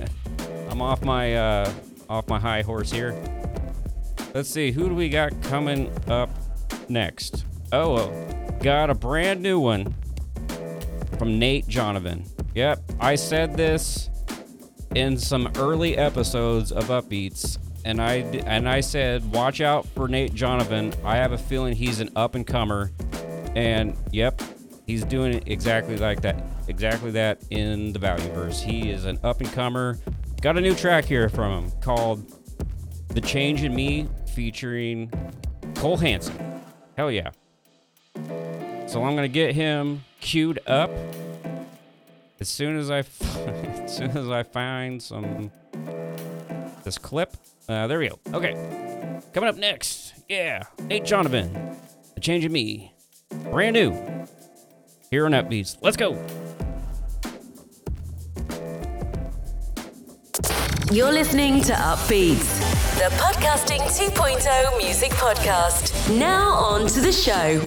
I'm 0.70 0.82
off 0.82 1.02
my. 1.02 1.34
Uh, 1.34 1.72
off 2.08 2.28
my 2.28 2.38
high 2.38 2.62
horse 2.62 2.90
here. 2.90 3.16
Let's 4.34 4.48
see. 4.48 4.72
Who 4.72 4.88
do 4.88 4.94
we 4.94 5.08
got 5.08 5.40
coming 5.42 5.92
up 6.08 6.30
next? 6.88 7.44
Oh, 7.72 8.10
got 8.60 8.90
a 8.90 8.94
brand 8.94 9.40
new 9.40 9.60
one 9.60 9.94
from 11.18 11.38
Nate 11.38 11.66
Johnivan. 11.66 12.28
Yep, 12.54 12.80
I 12.98 13.14
said 13.14 13.56
this 13.56 14.10
in 14.94 15.16
some 15.18 15.52
early 15.56 15.96
episodes 15.96 16.72
of 16.72 16.84
Upbeats, 16.84 17.58
and 17.84 18.00
I 18.00 18.14
and 18.46 18.68
I 18.68 18.80
said, 18.80 19.32
watch 19.32 19.60
out 19.60 19.86
for 19.86 20.08
Nate 20.08 20.34
Johnivan. 20.34 20.94
I 21.04 21.16
have 21.16 21.32
a 21.32 21.38
feeling 21.38 21.74
he's 21.74 22.00
an 22.00 22.10
up 22.16 22.34
and 22.34 22.46
comer, 22.46 22.90
and 23.54 23.96
yep, 24.12 24.40
he's 24.88 25.04
doing 25.04 25.34
it 25.34 25.44
exactly 25.46 25.96
like 25.96 26.22
that, 26.22 26.42
exactly 26.66 27.12
that 27.12 27.40
in 27.50 27.92
the 27.92 27.98
Value 28.00 28.28
verse. 28.32 28.60
He 28.60 28.90
is 28.90 29.04
an 29.04 29.20
up 29.22 29.40
and 29.40 29.52
comer. 29.52 29.98
Got 30.40 30.56
a 30.56 30.60
new 30.60 30.74
track 30.74 31.04
here 31.04 31.28
from 31.28 31.64
him 31.64 31.72
called 31.80 32.32
"The 33.08 33.20
Change 33.20 33.62
in 33.62 33.74
Me," 33.76 34.08
featuring 34.34 35.12
Cole 35.76 35.98
Hanson. 35.98 36.36
Hell 36.96 37.12
yeah! 37.12 37.30
So 38.86 39.04
I'm 39.04 39.14
gonna 39.14 39.28
get 39.28 39.54
him 39.54 40.04
queued 40.20 40.58
up 40.66 40.90
as 42.40 42.48
soon 42.48 42.76
as 42.76 42.90
I 42.90 42.98
as 43.78 43.96
soon 43.96 44.16
as 44.16 44.28
I 44.28 44.42
find 44.42 45.00
some 45.00 45.52
this 46.82 46.98
clip. 46.98 47.36
Uh, 47.68 47.86
there 47.86 47.98
we 47.98 48.08
go. 48.08 48.18
Okay, 48.32 49.20
coming 49.34 49.50
up 49.50 49.56
next, 49.56 50.14
yeah, 50.28 50.62
Nate 50.80 51.04
Johnivan, 51.04 51.76
The 52.14 52.20
Change 52.20 52.46
in 52.46 52.52
Me, 52.52 52.94
brand 53.50 53.74
new 53.74 53.92
here 55.10 55.26
on 55.26 55.32
Upbeats. 55.32 55.76
Let's 55.80 55.96
go. 55.96 56.12
You're 60.90 61.12
listening 61.12 61.60
to 61.62 61.72
Upbeats, 61.74 62.58
the 62.96 63.14
Podcasting 63.16 63.80
2.0 63.80 64.78
music 64.78 65.10
podcast. 65.12 66.18
Now 66.18 66.52
on 66.52 66.86
to 66.86 67.00
the 67.00 67.12
show. 67.12 67.62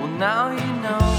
Well, 0.00 0.18
now 0.18 0.50
you 0.50 0.82
know 0.82 1.13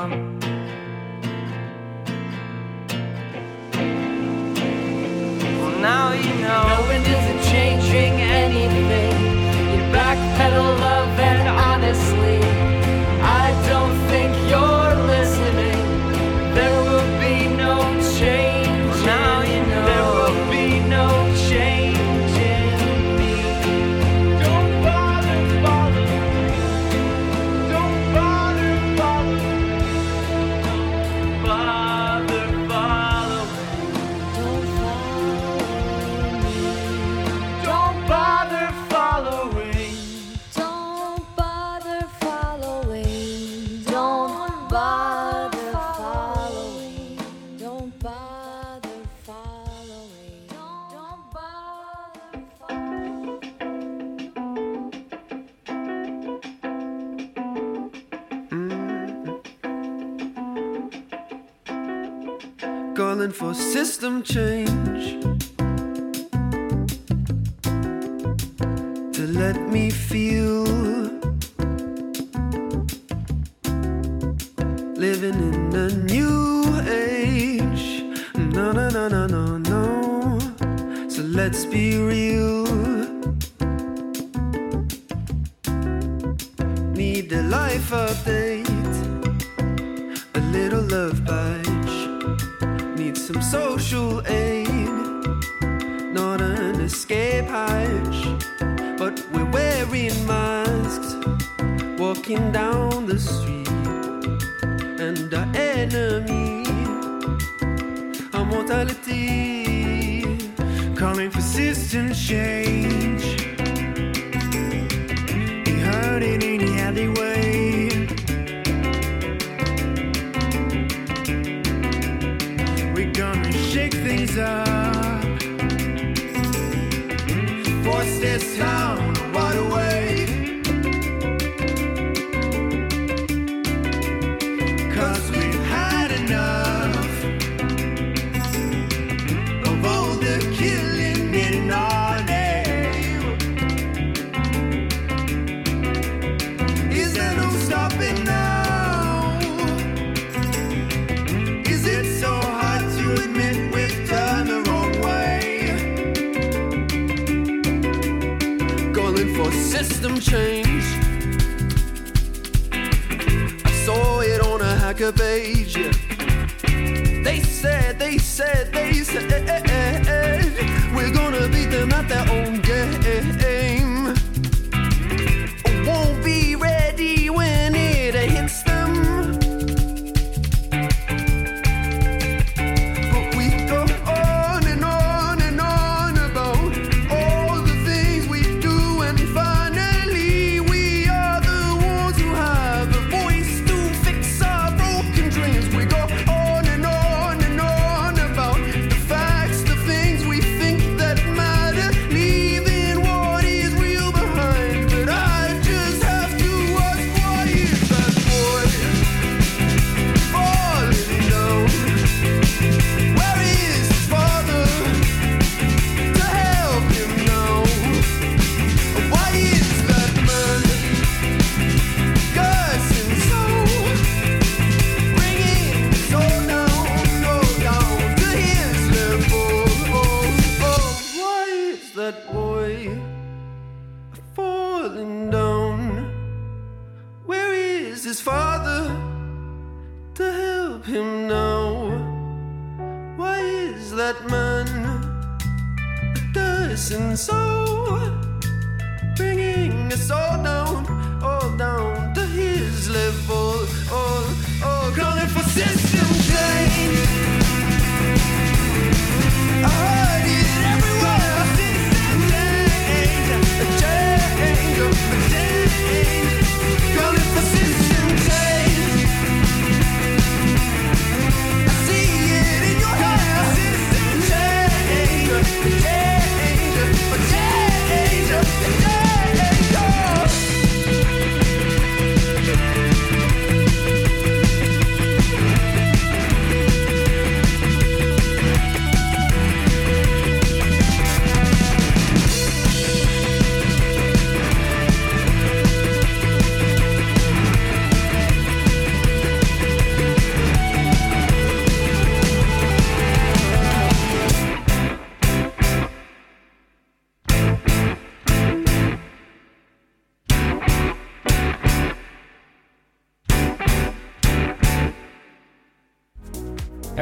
come. 0.00 0.39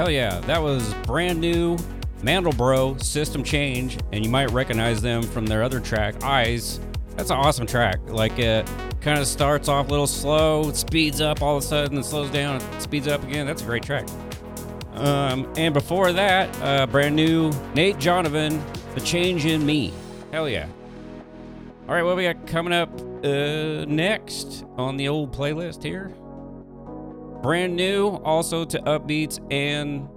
Hell 0.08 0.14
yeah, 0.14 0.40
that 0.46 0.62
was 0.62 0.94
brand 1.04 1.38
new 1.38 1.76
Mandelbro 2.22 2.98
System 3.02 3.44
Change, 3.44 3.98
and 4.10 4.24
you 4.24 4.30
might 4.30 4.50
recognize 4.52 5.02
them 5.02 5.22
from 5.22 5.44
their 5.44 5.62
other 5.62 5.80
track, 5.80 6.24
Eyes. 6.24 6.80
That's 7.14 7.28
an 7.28 7.36
awesome 7.36 7.66
track. 7.66 7.98
Like 8.06 8.38
it 8.38 8.66
kind 9.02 9.18
of 9.18 9.26
starts 9.26 9.68
off 9.68 9.88
a 9.88 9.90
little 9.90 10.06
slow, 10.06 10.72
speeds 10.72 11.20
up 11.20 11.42
all 11.42 11.58
of 11.58 11.62
a 11.62 11.66
sudden, 11.66 12.02
slows 12.02 12.30
down, 12.30 12.62
speeds 12.80 13.06
up 13.06 13.22
again. 13.22 13.46
That's 13.46 13.60
a 13.60 13.66
great 13.66 13.82
track. 13.82 14.08
Um, 14.94 15.46
and 15.58 15.74
before 15.74 16.10
that, 16.14 16.58
uh, 16.62 16.86
brand 16.86 17.14
new 17.14 17.52
Nate 17.74 17.98
Johnivan, 17.98 18.62
The 18.94 19.02
Change 19.02 19.44
in 19.44 19.66
Me. 19.66 19.92
Hell 20.32 20.48
yeah. 20.48 20.68
All 21.86 21.94
right, 21.94 22.02
what 22.02 22.16
we 22.16 22.22
got 22.22 22.46
coming 22.46 22.72
up 22.72 22.98
uh, 23.22 23.84
next 23.84 24.64
on 24.78 24.96
the 24.96 25.08
old 25.08 25.36
playlist 25.36 25.82
here? 25.82 26.14
Brand 27.42 27.76
new 27.76 28.08
also 28.24 28.64
to 28.64 28.78
upbeats 28.80 29.40
and 29.52 30.08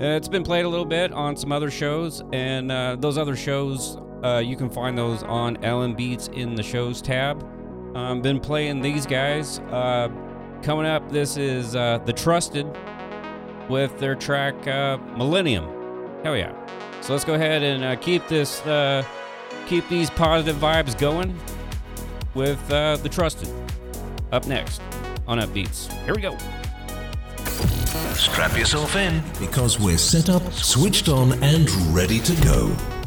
uh, 0.00 0.16
it's 0.16 0.28
been 0.28 0.42
played 0.42 0.64
a 0.64 0.68
little 0.68 0.84
bit 0.86 1.12
on 1.12 1.36
some 1.36 1.52
other 1.52 1.70
shows 1.70 2.22
and 2.32 2.72
uh, 2.72 2.96
those 2.98 3.16
other 3.16 3.36
shows 3.36 3.96
uh, 4.24 4.38
you 4.38 4.56
can 4.56 4.68
find 4.68 4.98
those 4.98 5.22
on 5.22 5.56
LNBeats 5.58 6.32
in 6.34 6.54
the 6.54 6.62
shows 6.62 7.00
tab. 7.00 7.44
Um, 7.96 8.22
been 8.22 8.40
playing 8.40 8.80
these 8.80 9.06
guys 9.06 9.60
uh, 9.70 10.08
coming 10.62 10.86
up 10.86 11.08
this 11.10 11.36
is 11.36 11.76
uh, 11.76 11.98
the 12.06 12.12
trusted 12.12 12.66
with 13.68 13.96
their 13.98 14.16
track 14.16 14.66
uh, 14.66 14.98
millennium. 15.16 15.64
Hell 16.24 16.36
yeah. 16.36 16.52
So 17.02 17.12
let's 17.12 17.24
go 17.24 17.34
ahead 17.34 17.62
and 17.62 18.00
keep 18.00 18.26
this 18.26 18.60
keep 19.66 19.88
these 19.88 20.10
positive 20.10 20.56
vibes 20.56 20.98
going 20.98 21.38
with 22.34 22.70
uh, 22.70 22.96
the 22.96 23.08
trusted. 23.08 23.48
Up 24.32 24.46
next 24.46 24.80
on 25.32 25.38
upbeats 25.38 25.90
here 26.04 26.14
we 26.14 26.20
go. 26.20 26.36
Strap 28.14 28.56
yourself 28.56 28.96
in. 28.96 29.22
Because 29.38 29.78
we're 29.78 29.98
set 29.98 30.28
up, 30.28 30.42
switched 30.52 31.08
on, 31.08 31.32
and 31.42 31.70
ready 31.94 32.18
to 32.20 32.34
go. 32.42 33.01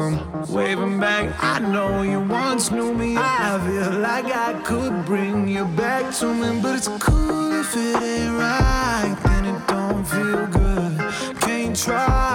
Soon, 0.00 0.54
waving 0.54 0.98
back. 0.98 1.24
I 1.42 1.58
know 1.58 2.02
you 2.02 2.20
once 2.20 2.70
knew 2.70 2.92
me. 2.94 3.16
I 3.16 3.60
feel 3.66 4.00
like 4.00 4.26
I 4.26 4.52
could 4.62 5.04
bring 5.04 5.48
you 5.48 5.64
back 5.64 6.14
to 6.16 6.26
me, 6.34 6.60
but 6.62 6.76
it's 6.76 6.88
cool 6.88 7.52
if 7.60 7.74
it 7.76 8.02
ain't 8.02 8.34
right, 8.34 9.16
then 9.24 9.44
it 9.52 9.66
don't 9.66 10.04
feel 10.04 10.46
good. 10.46 11.40
Can't 11.40 11.76
try 11.76 12.29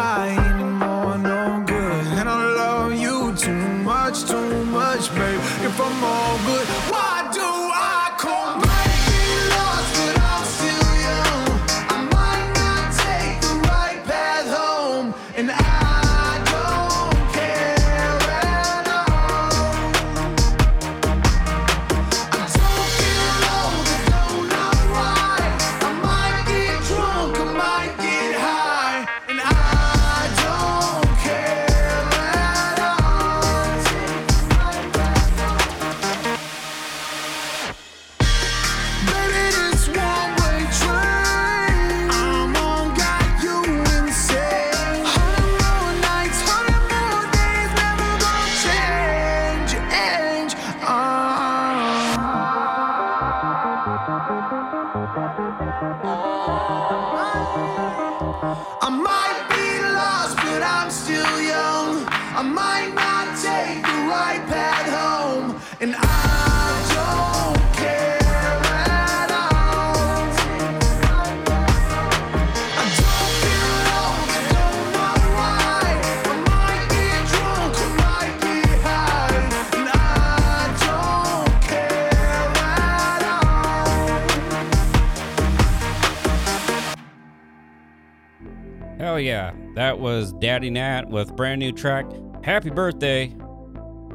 was 90.15 90.31
Daddy 90.31 90.69
Nat 90.69 91.09
with 91.09 91.35
brand 91.35 91.59
new 91.59 91.73
track, 91.73 92.05
Happy 92.41 92.69
Birthday. 92.69 93.35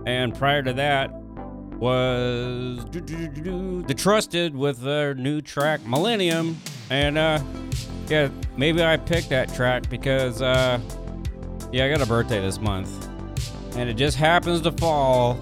And 0.06 0.34
prior 0.34 0.62
to 0.62 0.72
that 0.72 1.12
was 1.76 2.86
The 2.86 3.94
Trusted 3.94 4.56
with 4.56 4.80
their 4.80 5.14
new 5.14 5.42
track, 5.42 5.84
Millennium. 5.84 6.56
And 6.88 7.18
uh 7.18 7.38
yeah, 8.08 8.30
maybe 8.56 8.82
I 8.82 8.96
picked 8.96 9.28
that 9.28 9.52
track 9.54 9.90
because 9.90 10.40
uh 10.40 10.80
yeah, 11.70 11.84
I 11.84 11.90
got 11.90 12.00
a 12.00 12.06
birthday 12.06 12.40
this 12.40 12.58
month. 12.60 13.08
And 13.76 13.90
it 13.90 13.94
just 13.94 14.16
happens 14.16 14.62
to 14.62 14.72
fall 14.72 15.38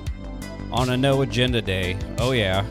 on 0.72 0.90
a 0.90 0.96
no 0.96 1.22
agenda 1.22 1.62
day. 1.62 1.96
Oh 2.18 2.32
yeah. 2.32 2.66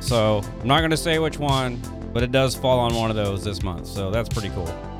So 0.00 0.42
I'm 0.60 0.66
not 0.66 0.80
gonna 0.80 0.96
say 0.96 1.20
which 1.20 1.38
one, 1.38 1.80
but 2.12 2.24
it 2.24 2.32
does 2.32 2.56
fall 2.56 2.80
on 2.80 2.96
one 2.96 3.10
of 3.10 3.16
those 3.16 3.44
this 3.44 3.62
month. 3.62 3.86
So 3.86 4.10
that's 4.10 4.28
pretty 4.28 4.50
cool. 4.50 4.95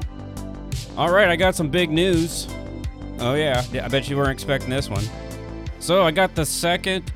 All 0.96 1.12
right, 1.12 1.28
I 1.28 1.36
got 1.36 1.54
some 1.54 1.68
big 1.68 1.90
news. 1.90 2.48
Oh 3.18 3.34
yeah, 3.34 3.62
I 3.82 3.88
bet 3.88 4.08
you 4.08 4.16
weren't 4.16 4.30
expecting 4.30 4.70
this 4.70 4.88
one. 4.88 5.04
So 5.78 6.02
I 6.02 6.10
got 6.10 6.34
the 6.34 6.46
second 6.46 7.12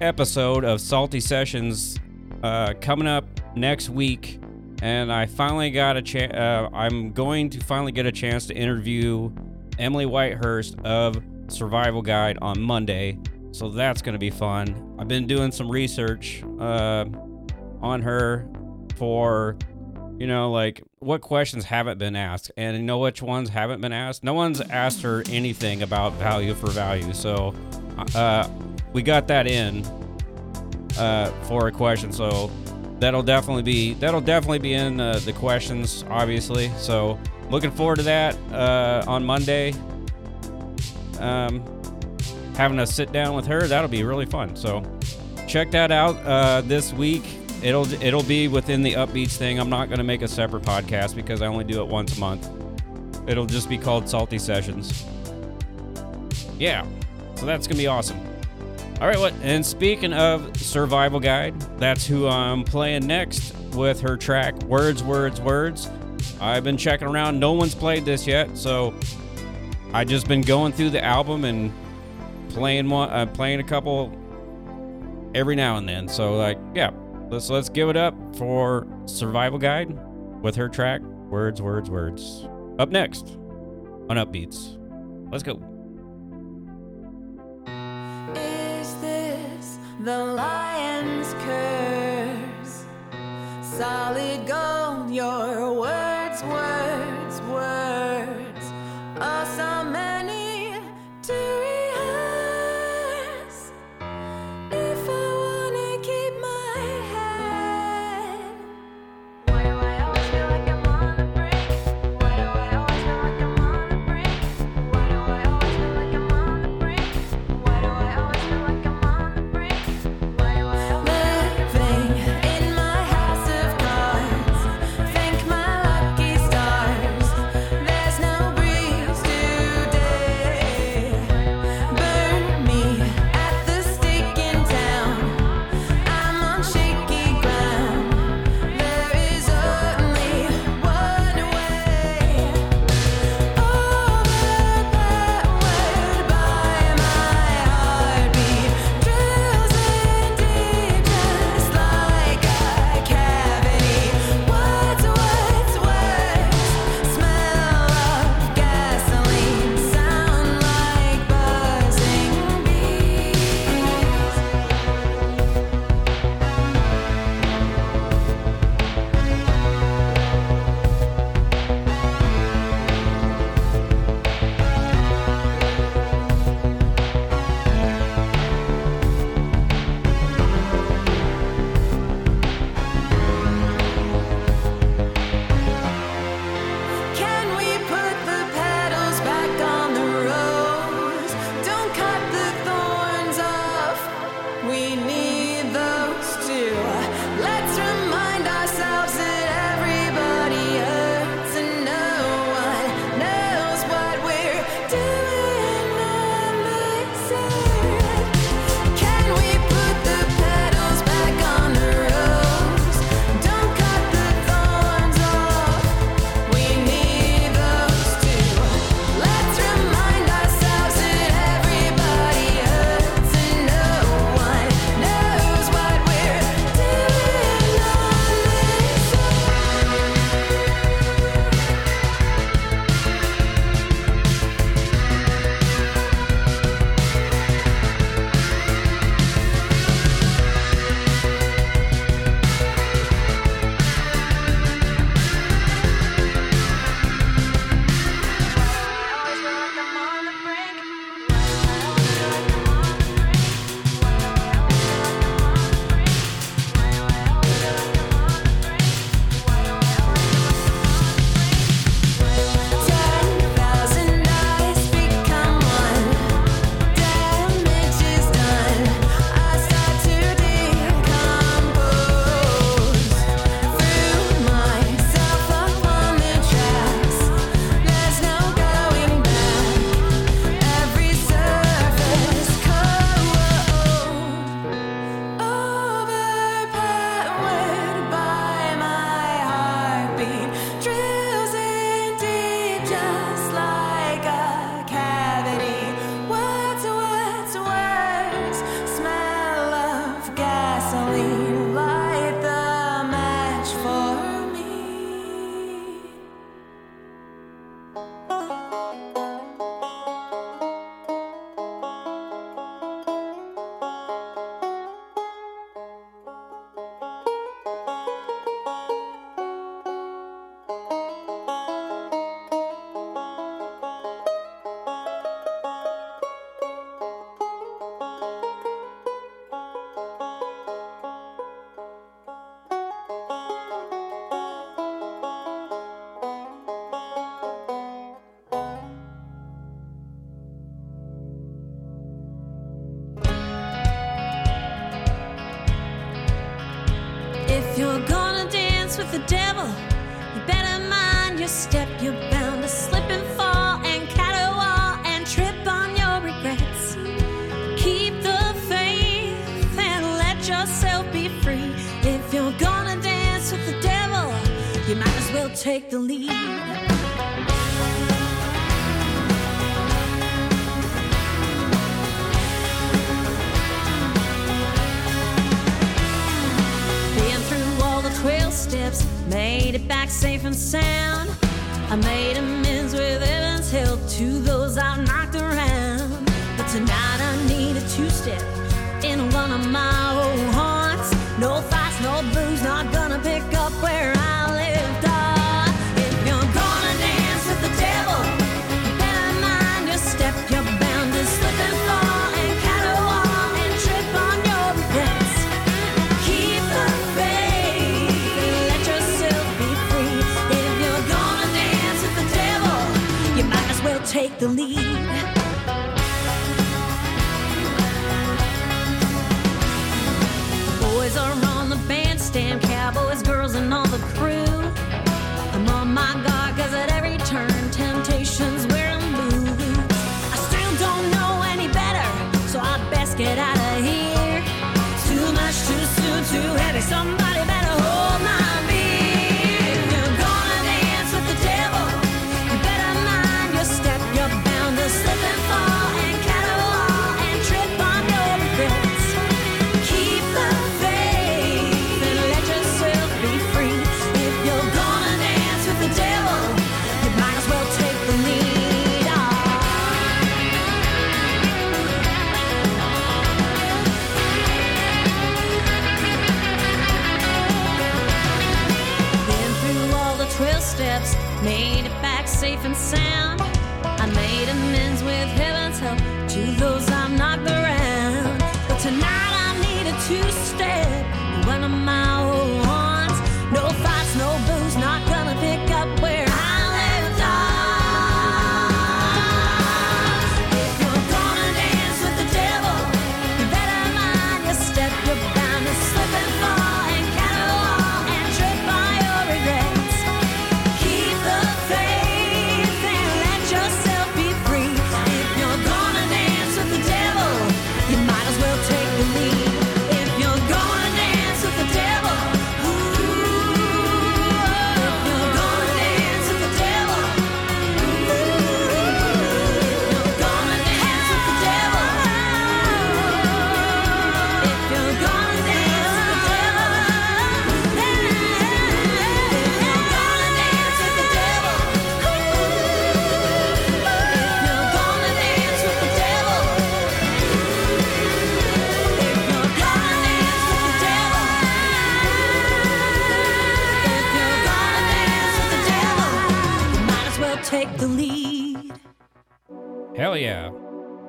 episode 0.00 0.64
of 0.64 0.80
Salty 0.80 1.18
Sessions 1.18 1.98
uh, 2.44 2.74
coming 2.80 3.08
up 3.08 3.24
next 3.56 3.88
week, 3.88 4.38
and 4.82 5.12
I 5.12 5.26
finally 5.26 5.72
got 5.72 5.96
a 5.96 6.02
chance. 6.02 6.32
Uh, 6.32 6.68
I'm 6.72 7.10
going 7.10 7.50
to 7.50 7.60
finally 7.60 7.90
get 7.90 8.06
a 8.06 8.12
chance 8.12 8.46
to 8.46 8.54
interview 8.54 9.32
Emily 9.80 10.06
Whitehurst 10.06 10.80
of 10.84 11.20
Survival 11.48 12.02
Guide 12.02 12.38
on 12.40 12.62
Monday. 12.62 13.18
So 13.50 13.68
that's 13.68 14.00
going 14.00 14.12
to 14.12 14.20
be 14.20 14.30
fun. 14.30 14.96
I've 15.00 15.08
been 15.08 15.26
doing 15.26 15.50
some 15.50 15.68
research 15.68 16.44
uh, 16.60 17.06
on 17.80 18.00
her 18.02 18.48
for, 18.94 19.56
you 20.18 20.26
know, 20.26 20.50
like 20.50 20.82
what 20.98 21.20
questions 21.20 21.64
haven't 21.64 21.98
been 21.98 22.16
asked, 22.16 22.52
and 22.56 22.76
you 22.76 22.82
know 22.82 22.98
which 22.98 23.22
ones 23.22 23.48
haven't 23.48 23.80
been 23.80 23.92
asked. 23.92 24.22
No 24.22 24.34
one's 24.34 24.60
asked 24.60 25.02
her 25.02 25.22
anything 25.28 25.82
about 25.82 26.12
value 26.14 26.54
for 26.54 26.70
value. 26.70 27.12
So 27.12 27.54
uh, 28.14 28.48
we 28.92 29.02
got 29.02 29.26
that 29.28 29.46
in 29.46 29.84
uh, 30.98 31.32
for 31.44 31.68
a 31.68 31.72
question. 31.72 32.12
So 32.12 32.50
that'll 32.98 33.22
definitely 33.22 33.62
be 33.62 33.94
that'll 33.94 34.20
definitely 34.20 34.60
be 34.60 34.74
in 34.74 35.00
uh, 35.00 35.18
the 35.24 35.32
questions, 35.32 36.04
obviously. 36.08 36.70
So 36.76 37.18
looking 37.50 37.70
forward 37.70 37.96
to 37.96 38.02
that 38.04 38.36
uh, 38.52 39.04
on 39.06 39.24
Monday. 39.24 39.74
Um, 41.18 41.62
having 42.56 42.78
a 42.80 42.86
sit 42.86 43.12
down 43.12 43.34
with 43.34 43.46
her, 43.46 43.66
that'll 43.66 43.88
be 43.88 44.04
really 44.04 44.26
fun. 44.26 44.56
So 44.56 44.82
check 45.46 45.70
that 45.70 45.90
out 45.90 46.16
uh, 46.24 46.60
this 46.62 46.92
week. 46.92 47.24
It'll 47.62 47.90
it'll 48.02 48.22
be 48.22 48.48
within 48.48 48.82
the 48.82 48.94
upbeats 48.94 49.36
thing. 49.36 49.58
I'm 49.58 49.70
not 49.70 49.88
gonna 49.88 50.04
make 50.04 50.22
a 50.22 50.28
separate 50.28 50.62
podcast 50.62 51.14
because 51.14 51.42
I 51.42 51.46
only 51.46 51.64
do 51.64 51.80
it 51.80 51.88
once 51.88 52.16
a 52.16 52.20
month. 52.20 52.48
It'll 53.26 53.46
just 53.46 53.68
be 53.68 53.78
called 53.78 54.08
Salty 54.08 54.38
Sessions. 54.38 55.04
Yeah, 56.58 56.86
so 57.36 57.46
that's 57.46 57.66
gonna 57.66 57.78
be 57.78 57.86
awesome. 57.86 58.18
All 59.00 59.08
right, 59.08 59.18
what? 59.18 59.34
And 59.42 59.64
speaking 59.64 60.12
of 60.12 60.56
Survival 60.56 61.18
Guide, 61.18 61.60
that's 61.78 62.06
who 62.06 62.28
I'm 62.28 62.62
playing 62.62 63.06
next 63.06 63.54
with 63.74 64.00
her 64.00 64.16
track 64.16 64.60
Words, 64.64 65.02
Words, 65.02 65.40
Words. 65.40 65.90
I've 66.40 66.64
been 66.64 66.76
checking 66.76 67.08
around. 67.08 67.40
No 67.40 67.52
one's 67.52 67.74
played 67.74 68.04
this 68.04 68.26
yet, 68.26 68.56
so 68.56 68.94
I 69.92 70.04
just 70.04 70.28
been 70.28 70.42
going 70.42 70.72
through 70.72 70.90
the 70.90 71.04
album 71.04 71.44
and 71.44 71.72
playing 72.50 72.88
one, 72.88 73.10
uh, 73.10 73.26
playing 73.26 73.60
a 73.60 73.64
couple 73.64 74.12
every 75.34 75.56
now 75.56 75.76
and 75.78 75.88
then. 75.88 76.08
So 76.08 76.36
like, 76.36 76.58
yeah, 76.74 76.90
let's 77.32 77.48
let's 77.48 77.68
give 77.70 77.88
it 77.88 77.96
up 77.96 78.14
for 78.36 78.86
Survival 79.06 79.58
Guide 79.58 79.96
with 80.42 80.54
her 80.54 80.68
track 80.68 81.00
Words, 81.00 81.62
Words, 81.62 81.88
Words. 81.88 82.46
Up 82.78 82.90
next 82.90 83.38
on 84.10 84.16
Upbeats. 84.16 84.78
Let's 85.32 85.42
go. 85.42 85.54
Is 88.36 88.94
this 89.00 89.78
the 90.00 90.18
lion's 90.18 91.32
curse? 91.44 92.84
Solid 93.62 94.46
gold, 94.46 95.10
your 95.10 95.72
words, 95.72 96.42
words, 96.44 97.40
words 97.50 98.72
are 99.18 99.46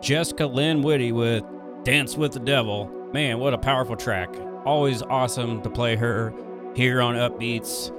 Jessica 0.04 0.46
Lynn 0.46 0.82
Whitty 0.82 1.14
with 1.14 1.46
Dance 1.86 2.18
with 2.18 2.34
the 2.34 2.40
Devil. 2.42 2.92
Man, 3.14 3.40
what 3.40 3.54
a 3.54 3.58
powerful 3.58 3.96
track. 3.96 4.30
Always 4.66 5.02
awesome 5.02 5.62
to 5.62 5.70
play 5.70 5.96
her 5.96 6.34
here 6.76 7.02
on 7.02 7.16
Upbeats. 7.16 7.90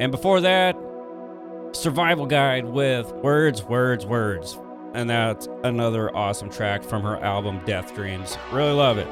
And 0.00 0.10
before 0.10 0.40
that, 0.40 0.74
Survival 1.72 2.24
Guide 2.24 2.64
with 2.64 3.12
Words, 3.16 3.62
Words, 3.64 4.06
Words. 4.06 4.58
And 4.94 5.10
that's 5.10 5.46
another 5.62 6.14
awesome 6.16 6.48
track 6.48 6.82
from 6.82 7.02
her 7.02 7.18
album 7.18 7.60
Death 7.66 7.94
Dreams. 7.94 8.38
Really 8.50 8.72
love 8.72 8.96
it. 8.96 9.08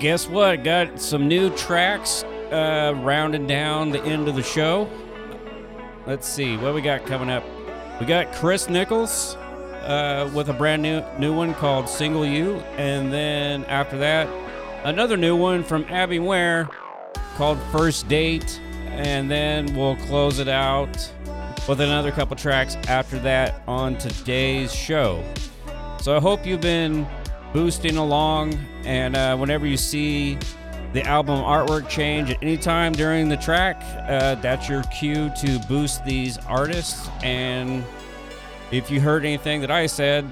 Guess 0.00 0.28
what? 0.28 0.64
Got 0.64 0.98
some 0.98 1.28
new 1.28 1.54
tracks 1.56 2.22
uh, 2.50 2.94
rounding 3.02 3.46
down 3.46 3.90
the 3.90 4.02
end 4.04 4.28
of 4.28 4.34
the 4.34 4.42
show. 4.42 4.88
Let's 6.06 6.26
see 6.26 6.56
what 6.56 6.74
we 6.74 6.80
got 6.80 7.04
coming 7.04 7.28
up. 7.28 7.44
We 8.00 8.06
got 8.06 8.32
Chris 8.32 8.70
Nichols 8.70 9.36
uh, 9.82 10.30
with 10.34 10.48
a 10.48 10.52
brand 10.52 10.82
new 10.82 11.02
new 11.18 11.34
one 11.34 11.54
called 11.54 11.88
"Single 11.88 12.26
You," 12.26 12.56
and 12.76 13.12
then 13.12 13.64
after 13.64 13.98
that, 13.98 14.28
another 14.84 15.16
new 15.16 15.36
one 15.36 15.64
from 15.64 15.84
Abby 15.88 16.18
Ware 16.18 16.68
called 17.36 17.58
First 17.72 18.08
Date," 18.08 18.60
and 18.88 19.30
then 19.30 19.74
we'll 19.74 19.96
close 19.96 20.38
it 20.38 20.48
out 20.48 21.12
with 21.68 21.80
another 21.80 22.10
couple 22.10 22.36
tracks 22.36 22.76
after 22.88 23.18
that 23.20 23.62
on 23.68 23.96
today's 23.98 24.74
show. 24.74 25.22
So 26.00 26.16
I 26.16 26.20
hope 26.20 26.46
you've 26.46 26.60
been 26.60 27.06
boosting 27.52 27.96
along, 27.96 28.54
and 28.84 29.16
uh, 29.16 29.36
whenever 29.36 29.66
you 29.66 29.76
see 29.76 30.38
the 30.92 31.02
album 31.04 31.40
artwork 31.40 31.88
change 31.88 32.30
at 32.30 32.38
any 32.42 32.56
time 32.56 32.92
during 32.92 33.28
the 33.28 33.36
track, 33.36 33.80
uh, 34.08 34.34
that's 34.36 34.68
your 34.68 34.82
cue 34.84 35.30
to 35.40 35.58
boost 35.68 36.04
these 36.04 36.38
artists. 36.46 37.08
And 37.22 37.84
if 38.70 38.90
you 38.90 39.00
heard 39.00 39.24
anything 39.24 39.60
that 39.62 39.70
I 39.70 39.86
said 39.86 40.28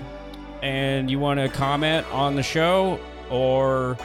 and 0.62 1.10
you 1.10 1.18
want 1.18 1.40
to 1.40 1.48
comment 1.48 2.06
on 2.12 2.36
the 2.36 2.42
show 2.42 3.00
or 3.30 3.96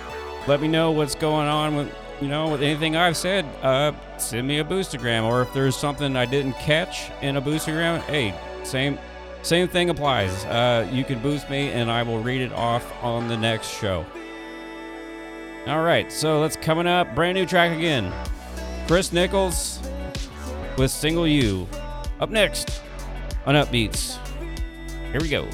let 0.47 0.61
me 0.61 0.67
know 0.67 0.91
what's 0.91 1.15
going 1.15 1.47
on 1.47 1.75
with 1.75 1.95
you 2.21 2.27
know 2.27 2.49
with 2.49 2.61
anything 2.61 2.95
I've 2.95 3.17
said, 3.17 3.45
uh, 3.61 3.91
send 4.17 4.47
me 4.47 4.59
a 4.59 4.63
boostergram. 4.63 5.23
Or 5.23 5.41
if 5.41 5.53
there's 5.53 5.75
something 5.75 6.15
I 6.15 6.25
didn't 6.25 6.53
catch 6.53 7.11
in 7.21 7.37
a 7.37 7.41
boostergram, 7.41 8.01
hey, 8.01 8.33
same 8.63 8.97
same 9.41 9.67
thing 9.67 9.89
applies. 9.89 10.45
Uh, 10.45 10.87
you 10.91 11.03
can 11.03 11.19
boost 11.19 11.49
me 11.49 11.69
and 11.69 11.91
I 11.91 12.03
will 12.03 12.19
read 12.19 12.41
it 12.41 12.53
off 12.53 12.91
on 13.03 13.27
the 13.27 13.37
next 13.37 13.67
show. 13.67 14.05
All 15.67 15.81
right, 15.83 16.11
so 16.11 16.41
that's 16.41 16.57
coming 16.57 16.87
up. 16.87 17.13
Brand 17.15 17.35
new 17.37 17.45
track 17.45 17.75
again. 17.75 18.11
Chris 18.87 19.13
Nichols 19.13 19.79
with 20.77 20.91
Single 20.91 21.27
You. 21.27 21.67
Up 22.19 22.29
next 22.29 22.81
on 23.45 23.55
Upbeats. 23.55 24.22
Here 25.13 25.21
we 25.21 25.29
go. 25.29 25.47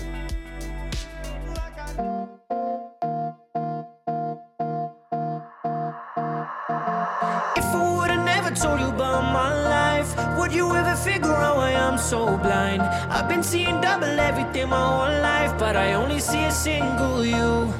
If 7.57 7.65
I 7.65 7.97
would've 7.97 8.23
never 8.23 8.51
told 8.55 8.79
you 8.79 8.87
about 8.87 9.23
my 9.33 9.51
life, 9.67 10.15
would 10.39 10.53
you 10.53 10.73
ever 10.73 10.95
figure 10.95 11.33
out 11.33 11.57
why 11.57 11.73
I'm 11.73 11.97
so 11.97 12.37
blind? 12.37 12.83
I've 12.83 13.27
been 13.27 13.43
seeing 13.43 13.81
double 13.81 14.17
everything 14.17 14.69
my 14.69 14.79
whole 14.79 15.21
life, 15.21 15.59
but 15.59 15.75
I 15.75 15.91
only 15.91 16.21
see 16.21 16.45
a 16.45 16.51
single 16.51 17.25
you. 17.25 17.73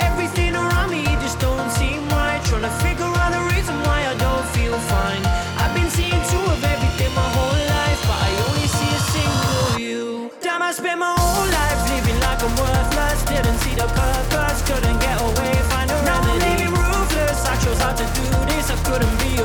Everything 0.00 0.54
around 0.54 0.90
me 0.90 1.04
just 1.20 1.38
don't 1.38 1.70
seem 1.70 2.08
right. 2.08 2.40
Trying 2.46 2.62
to 2.62 2.70
figure 2.82 3.07
spent 10.78 11.00
my 11.00 11.12
whole 11.18 11.50
life 11.50 11.80
living 11.90 12.20
like 12.20 12.40
I'm 12.40 12.54
worthless. 12.54 13.20
Didn't 13.26 13.58
see 13.66 13.74
the 13.74 13.88
purpose, 13.98 14.62
couldn't 14.62 14.98
get 15.02 15.18
away, 15.20 15.54
find 15.70 15.90
a 15.90 15.98
now 16.06 16.22
I'm 16.22 16.38
living 16.38 16.70
ruthless. 16.70 17.40
I 17.50 17.54
chose 17.62 17.80
how 17.82 17.94
to 18.00 18.06
do 18.18 18.26
this. 18.46 18.70
I 18.70 18.76
couldn't 18.86 19.16
be 19.18 19.42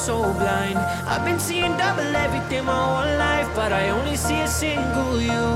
so 0.00 0.22
blind? 0.32 0.78
I've 1.06 1.24
been 1.26 1.38
seeing 1.38 1.76
double 1.76 2.16
everything 2.16 2.64
my 2.64 2.72
whole 2.72 3.18
life, 3.18 3.48
but 3.54 3.70
I 3.70 3.90
only 3.90 4.16
see 4.16 4.40
a 4.40 4.48
single 4.48 5.20
you. 5.20 5.46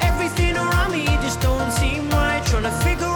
Everything 0.00 0.56
around 0.56 0.92
me 0.92 1.04
just 1.24 1.40
don't 1.40 1.72
seem 1.72 2.08
right. 2.10 2.42
Trying 2.46 2.62
to 2.62 2.70
figure 2.86 3.13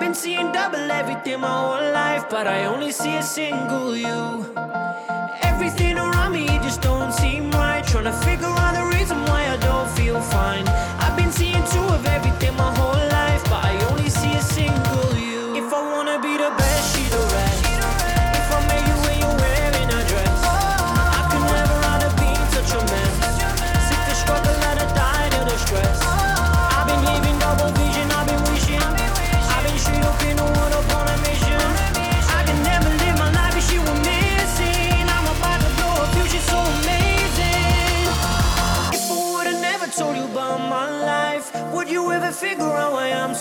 I've 0.00 0.06
been 0.06 0.14
seeing 0.14 0.50
double 0.50 0.90
everything 0.90 1.40
my 1.40 1.48
whole 1.48 1.92
life, 1.92 2.24
but 2.30 2.46
I 2.46 2.64
only 2.64 2.90
see 2.90 3.16
a 3.16 3.22
single 3.22 3.94
you. 3.94 4.46
Everything 5.42 5.98
around 5.98 6.32
me 6.32 6.46
just 6.62 6.80
don't 6.80 7.12
seem 7.12 7.50
right. 7.50 7.86
Trying 7.86 8.04
to 8.04 8.12
figure 8.24 8.46
out 8.46 8.72
the 8.76 8.96
reason 8.96 9.18
why 9.26 9.44
I 9.46 9.58
don't 9.58 9.90
feel 9.90 10.18
fine. 10.18 10.66
I've 11.04 11.18
been 11.18 11.30
seeing 11.30 11.62
two 11.66 11.84
of 11.96 12.06
everything 12.06 12.56
my 12.56 12.74
whole 12.76 12.79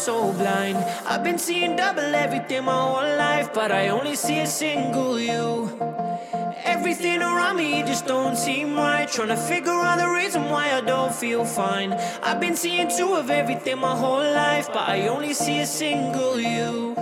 so 0.09 0.33
blind? 0.33 0.77
I've 1.05 1.23
been 1.23 1.37
seeing 1.37 1.75
double 1.75 2.15
everything 2.25 2.63
my 2.65 2.81
whole 2.85 3.11
life, 3.25 3.53
but 3.53 3.71
I 3.71 3.89
only 3.89 4.15
see 4.15 4.39
a 4.39 4.47
single 4.47 5.19
you. 5.19 5.45
Everything 6.75 7.21
around 7.21 7.57
me 7.57 7.83
just 7.83 8.07
don't 8.07 8.35
seem 8.35 8.75
right. 8.75 9.07
Trying 9.07 9.33
to 9.37 9.41
figure 9.51 9.79
out 9.87 9.99
the 9.99 10.09
reason 10.21 10.41
why 10.53 10.65
I 10.77 10.81
don't 10.81 11.13
feel 11.13 11.45
fine. 11.45 11.93
I've 12.23 12.39
been 12.39 12.55
seeing 12.55 12.89
two 12.97 13.13
of 13.21 13.29
everything 13.29 13.77
my 13.77 13.95
whole 14.03 14.27
life, 14.45 14.67
but 14.73 14.89
I 14.95 15.07
only 15.09 15.33
see 15.33 15.59
a 15.59 15.67
single 15.67 16.39
you. 16.39 16.98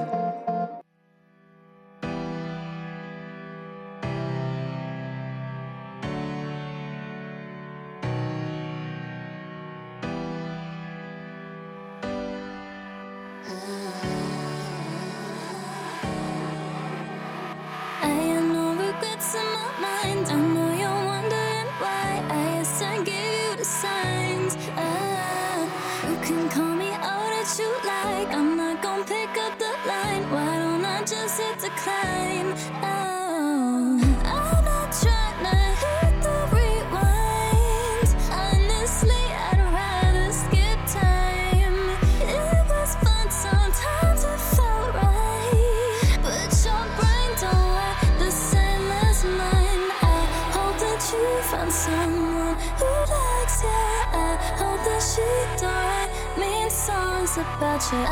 Found 51.52 51.72
someone 51.72 52.56
who 52.80 52.92
likes 53.08 53.64
you. 53.64 53.70
I 53.70 54.36
hope 54.60 54.82
that 54.88 55.00
she 55.00 55.28
don't 55.62 55.72
write 55.72 56.12
mean 56.38 56.70
songs 56.70 57.38
about 57.38 57.82
you. 57.92 58.04
I 58.04 58.06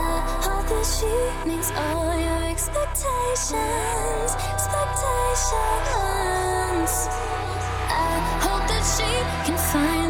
hope 0.46 0.68
that 0.72 0.86
she 0.96 1.14
meets 1.50 1.70
all 1.76 2.14
your 2.28 2.44
expectations. 2.54 4.30
Expectations. 4.56 6.92
I 7.92 7.94
hope 8.46 8.64
that 8.72 8.86
she 8.96 9.12
can 9.46 9.58
find 9.58 10.05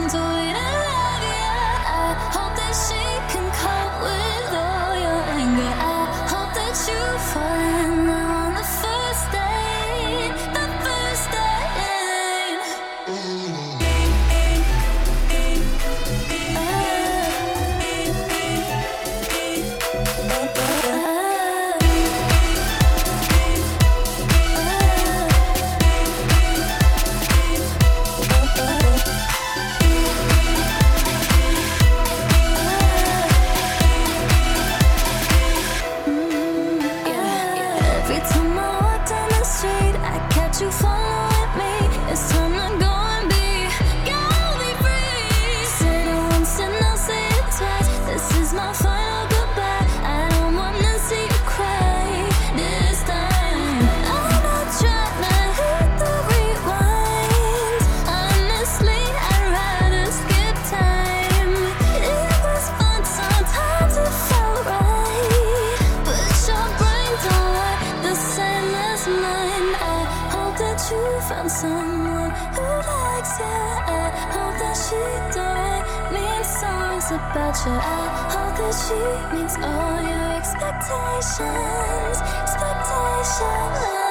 about. 77.66 77.82
I 77.82 78.30
hope 78.34 78.58
that 78.58 78.74
she 78.74 79.00
meets 79.36 79.56
all 79.58 80.02
your 80.02 80.26
expectations. 80.38 82.22
Expectations. 82.42 84.05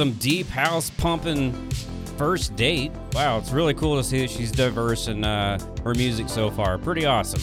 Some 0.00 0.12
deep 0.12 0.46
house 0.46 0.88
pumping 0.88 1.52
first 2.16 2.56
date. 2.56 2.90
Wow, 3.12 3.36
it's 3.36 3.50
really 3.50 3.74
cool 3.74 3.98
to 3.98 4.02
see 4.02 4.20
that 4.20 4.30
she's 4.30 4.50
diverse 4.50 5.08
in 5.08 5.24
uh, 5.24 5.58
her 5.84 5.92
music 5.92 6.30
so 6.30 6.50
far. 6.50 6.78
Pretty 6.78 7.04
awesome. 7.04 7.42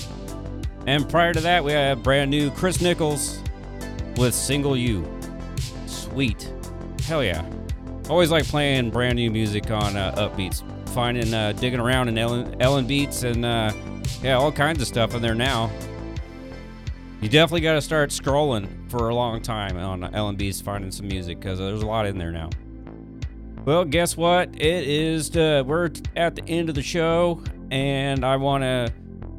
And 0.88 1.08
prior 1.08 1.34
to 1.34 1.40
that, 1.42 1.64
we 1.64 1.74
had 1.74 2.02
brand 2.02 2.32
new 2.32 2.50
Chris 2.50 2.82
Nichols 2.82 3.44
with 4.16 4.34
Single 4.34 4.76
You. 4.76 5.08
Sweet. 5.86 6.52
Hell 7.04 7.24
yeah. 7.24 7.48
Always 8.10 8.32
like 8.32 8.48
playing 8.48 8.90
brand 8.90 9.18
new 9.18 9.30
music 9.30 9.70
on 9.70 9.96
uh, 9.96 10.16
Upbeats. 10.16 10.64
Finding, 10.96 11.32
uh, 11.36 11.52
digging 11.52 11.80
around 11.80 12.08
in 12.08 12.18
Ellen, 12.18 12.58
LNBeats 12.58 13.24
and, 13.24 13.46
uh, 13.46 13.72
yeah, 14.24 14.34
all 14.34 14.52
kinds 14.52 14.82
of 14.82 14.88
stuff 14.88 15.14
in 15.14 15.22
there 15.22 15.36
now. 15.36 15.70
You 17.20 17.30
definitely 17.30 17.62
got 17.62 17.74
to 17.74 17.82
start 17.82 18.12
scrolling 18.12 18.90
for 18.92 19.10
a 19.10 19.16
long 19.16 19.42
time 19.42 19.76
on 19.76 20.02
LMB's 20.02 20.62
finding 20.62 20.92
some 20.92 21.08
music 21.08 21.40
because 21.40 21.58
there's 21.58 21.82
a 21.82 21.86
lot 21.86 22.06
in 22.06 22.20
there 22.20 22.32
now. 22.32 22.52
Well, 23.66 23.86
guess 23.86 24.16
what? 24.16 24.50
It 24.54 24.88
is 24.88 25.32
the, 25.32 25.64
we're 25.66 25.90
at 26.16 26.36
the 26.36 26.46
end 26.48 26.70
of 26.70 26.76
the 26.76 26.84
show, 26.84 27.44
and 27.72 28.24
I 28.24 28.36
want 28.36 28.64
to 28.64 28.94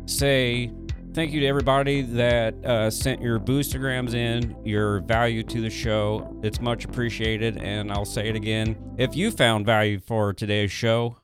say 0.07 0.73
thank 1.15 1.33
you 1.33 1.39
to 1.41 1.47
everybody 1.47 2.03
that 2.03 2.55
uh, 2.65 2.91
sent 2.91 3.23
your 3.23 3.39
boostergrams 3.39 4.13
in, 4.13 4.57
your 4.65 5.01
value 5.01 5.45
to 5.45 5.61
the 5.61 5.71
show. 5.71 6.37
It's 6.43 6.61
much 6.61 6.85
appreciated, 6.85 7.59
and 7.59 7.93
I'll 7.93 8.05
say 8.05 8.29
it 8.29 8.35
again. 8.35 8.77
If 8.99 9.15
you 9.15 9.31
found 9.31 9.67
value 9.67 10.01
for 10.01 10.33
today's 10.33 10.73
show, 10.73 11.17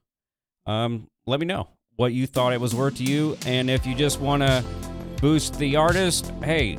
um, 0.67 1.09
let 1.27 1.41
me 1.41 1.47
know 1.47 1.69
what 1.97 2.13
you 2.13 2.29
thought 2.29 2.53
it 2.53 2.61
was 2.61 2.77
worth 2.77 2.97
to 2.99 3.05
you, 3.05 3.37
and 3.45 3.69
if 3.69 3.85
you 3.85 3.95
just 3.97 4.21
want 4.21 4.43
to 4.43 4.65
boost 5.21 5.59
the 5.59 5.77
artist, 5.77 6.33
hey, 6.43 6.79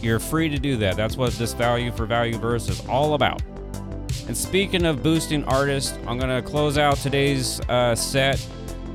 you're 0.00 0.18
free 0.18 0.48
to 0.48 0.58
do 0.58 0.76
that. 0.78 0.96
That's 0.96 1.16
what 1.16 1.32
this 1.34 1.52
value 1.52 1.92
for 1.92 2.06
value 2.06 2.38
verse 2.38 2.68
is 2.68 2.86
all 2.86 3.14
about. 3.14 3.42
And 4.26 4.36
speaking 4.36 4.86
of 4.86 5.02
boosting 5.02 5.44
artists, 5.44 5.98
I'm 6.06 6.18
going 6.18 6.30
to 6.30 6.42
close 6.48 6.78
out 6.78 6.96
today's 6.98 7.60
uh, 7.68 7.94
set 7.94 8.46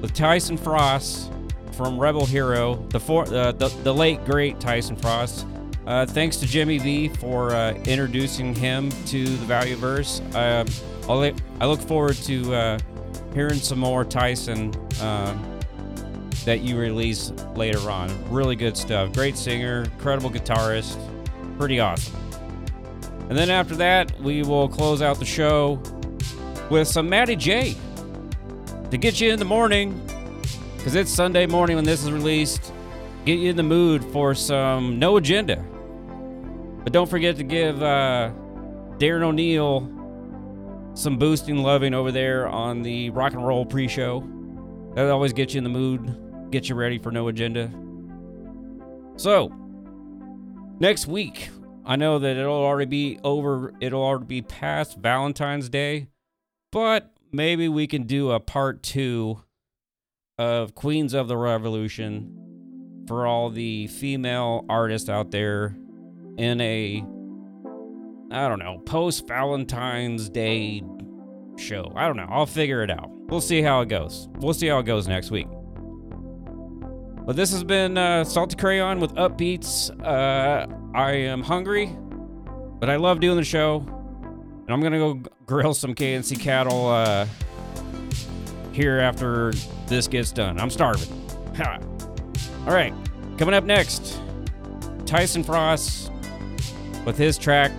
with 0.01 0.13
Tyson 0.13 0.57
Frost 0.57 1.31
from 1.73 1.99
Rebel 1.99 2.25
Hero, 2.25 2.75
the, 2.89 2.99
for, 2.99 3.23
uh, 3.23 3.51
the, 3.51 3.67
the 3.83 3.93
late 3.93 4.23
great 4.25 4.59
Tyson 4.59 4.95
Frost. 4.95 5.45
Uh, 5.85 6.05
thanks 6.05 6.37
to 6.37 6.47
Jimmy 6.47 6.77
V 6.77 7.09
for 7.09 7.53
uh, 7.53 7.73
introducing 7.85 8.55
him 8.55 8.89
to 9.07 9.25
the 9.25 9.45
value 9.45 9.75
verse. 9.75 10.21
Uh, 10.33 10.65
I 11.07 11.65
look 11.65 11.81
forward 11.81 12.15
to 12.15 12.55
uh, 12.55 12.79
hearing 13.33 13.59
some 13.59 13.79
more 13.79 14.03
Tyson. 14.05 14.73
That 16.45 16.61
you 16.61 16.77
release 16.77 17.31
later 17.55 17.89
on. 17.89 18.09
Really 18.31 18.55
good 18.55 18.77
stuff. 18.77 19.13
Great 19.13 19.35
singer, 19.35 19.83
incredible 19.83 20.29
guitarist, 20.29 20.97
pretty 21.57 21.79
awesome. 21.79 22.15
And 23.29 23.37
then 23.37 23.49
after 23.49 23.75
that, 23.77 24.19
we 24.21 24.43
will 24.43 24.69
close 24.69 25.01
out 25.01 25.17
the 25.17 25.25
show 25.25 25.81
with 26.69 26.87
some 26.87 27.09
Maddie 27.09 27.35
J 27.35 27.75
to 28.91 28.97
get 28.97 29.19
you 29.19 29.31
in 29.31 29.39
the 29.39 29.45
morning 29.45 29.99
because 30.77 30.93
it's 30.93 31.11
Sunday 31.11 31.47
morning 31.47 31.75
when 31.75 31.85
this 31.85 32.03
is 32.03 32.11
released. 32.11 32.71
Get 33.25 33.39
you 33.39 33.49
in 33.49 33.55
the 33.55 33.63
mood 33.63 34.03
for 34.05 34.35
some 34.35 34.99
No 34.99 35.17
Agenda. 35.17 35.55
But 36.83 36.93
don't 36.93 37.09
forget 37.09 37.37
to 37.37 37.43
give 37.43 37.81
uh, 37.81 38.31
Darren 38.99 39.23
O'Neill 39.23 39.91
some 40.93 41.17
boosting 41.17 41.57
loving 41.57 41.95
over 41.95 42.11
there 42.11 42.47
on 42.47 42.83
the 42.83 43.09
rock 43.09 43.33
and 43.33 43.45
roll 43.45 43.65
pre 43.65 43.87
show. 43.87 44.23
That 44.93 45.09
always 45.09 45.33
gets 45.33 45.55
you 45.55 45.57
in 45.57 45.63
the 45.63 45.71
mood 45.71 46.15
get 46.51 46.69
you 46.69 46.75
ready 46.75 46.97
for 46.97 47.11
no 47.11 47.27
agenda. 47.27 47.71
So, 49.17 49.51
next 50.79 51.07
week, 51.07 51.49
I 51.85 51.95
know 51.95 52.19
that 52.19 52.37
it'll 52.37 52.53
already 52.53 52.89
be 52.89 53.19
over, 53.23 53.73
it'll 53.79 54.03
already 54.03 54.25
be 54.25 54.41
past 54.41 54.97
Valentine's 54.97 55.69
Day, 55.69 56.07
but 56.71 57.13
maybe 57.31 57.69
we 57.69 57.87
can 57.87 58.03
do 58.03 58.31
a 58.31 58.39
part 58.39 58.83
two 58.83 59.41
of 60.37 60.75
Queens 60.75 61.13
of 61.13 61.27
the 61.27 61.37
Revolution 61.37 63.03
for 63.07 63.25
all 63.27 63.49
the 63.49 63.87
female 63.87 64.65
artists 64.67 65.09
out 65.09 65.31
there 65.31 65.77
in 66.37 66.59
a, 66.59 67.03
I 68.31 68.47
don't 68.47 68.59
know, 68.59 68.79
post 68.85 69.27
Valentine's 69.27 70.29
Day 70.29 70.83
show. 71.57 71.91
I 71.95 72.07
don't 72.07 72.17
know. 72.17 72.27
I'll 72.29 72.45
figure 72.45 72.83
it 72.83 72.89
out. 72.89 73.09
We'll 73.27 73.41
see 73.41 73.61
how 73.61 73.81
it 73.81 73.89
goes. 73.89 74.27
We'll 74.39 74.53
see 74.53 74.67
how 74.67 74.79
it 74.79 74.85
goes 74.85 75.07
next 75.07 75.31
week. 75.31 75.47
But 77.25 77.35
this 77.35 77.51
has 77.53 77.63
been 77.63 77.97
uh, 77.97 78.23
Salty 78.23 78.55
Crayon 78.55 78.99
with 78.99 79.15
Upbeats. 79.15 79.89
Uh, 79.99 80.67
I 80.95 81.11
am 81.13 81.41
hungry, 81.41 81.87
but 82.79 82.87
I 82.87 82.97
love 82.97 83.19
doing 83.19 83.35
the 83.35 83.43
show. 83.43 83.77
And 83.77 84.69
I'm 84.69 84.79
to 84.91 84.99
go 84.99 85.13
grill 85.47 85.73
some 85.73 85.95
KNC 85.95 86.39
cattle 86.39 86.87
uh, 86.87 87.25
here 88.73 88.99
after 88.99 89.53
this 89.87 90.07
gets 90.07 90.31
done. 90.31 90.59
I'm 90.59 90.69
starving. 90.69 91.09
All 92.67 92.73
right, 92.73 92.93
coming 93.39 93.55
up 93.55 93.63
next, 93.63 94.21
Tyson 95.07 95.43
Frost 95.43 96.11
with 97.05 97.17
his 97.17 97.39
track, 97.39 97.71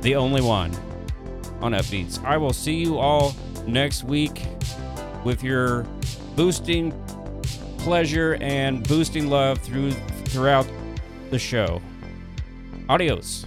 The 0.00 0.14
Only 0.14 0.42
One, 0.42 0.72
on 1.60 1.72
Upbeats. 1.72 2.22
I 2.24 2.36
will 2.36 2.52
see 2.52 2.74
you 2.74 2.98
all 2.98 3.34
next 3.66 4.04
week 4.04 4.44
with 5.24 5.42
your 5.42 5.84
boosting 6.34 6.92
pleasure 7.82 8.38
and 8.40 8.86
boosting 8.86 9.28
love 9.28 9.58
through 9.58 9.90
throughout 9.90 10.66
the 11.30 11.38
show. 11.38 11.82
Adios. 12.88 13.44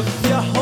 if 0.00 0.54
you 0.54 0.59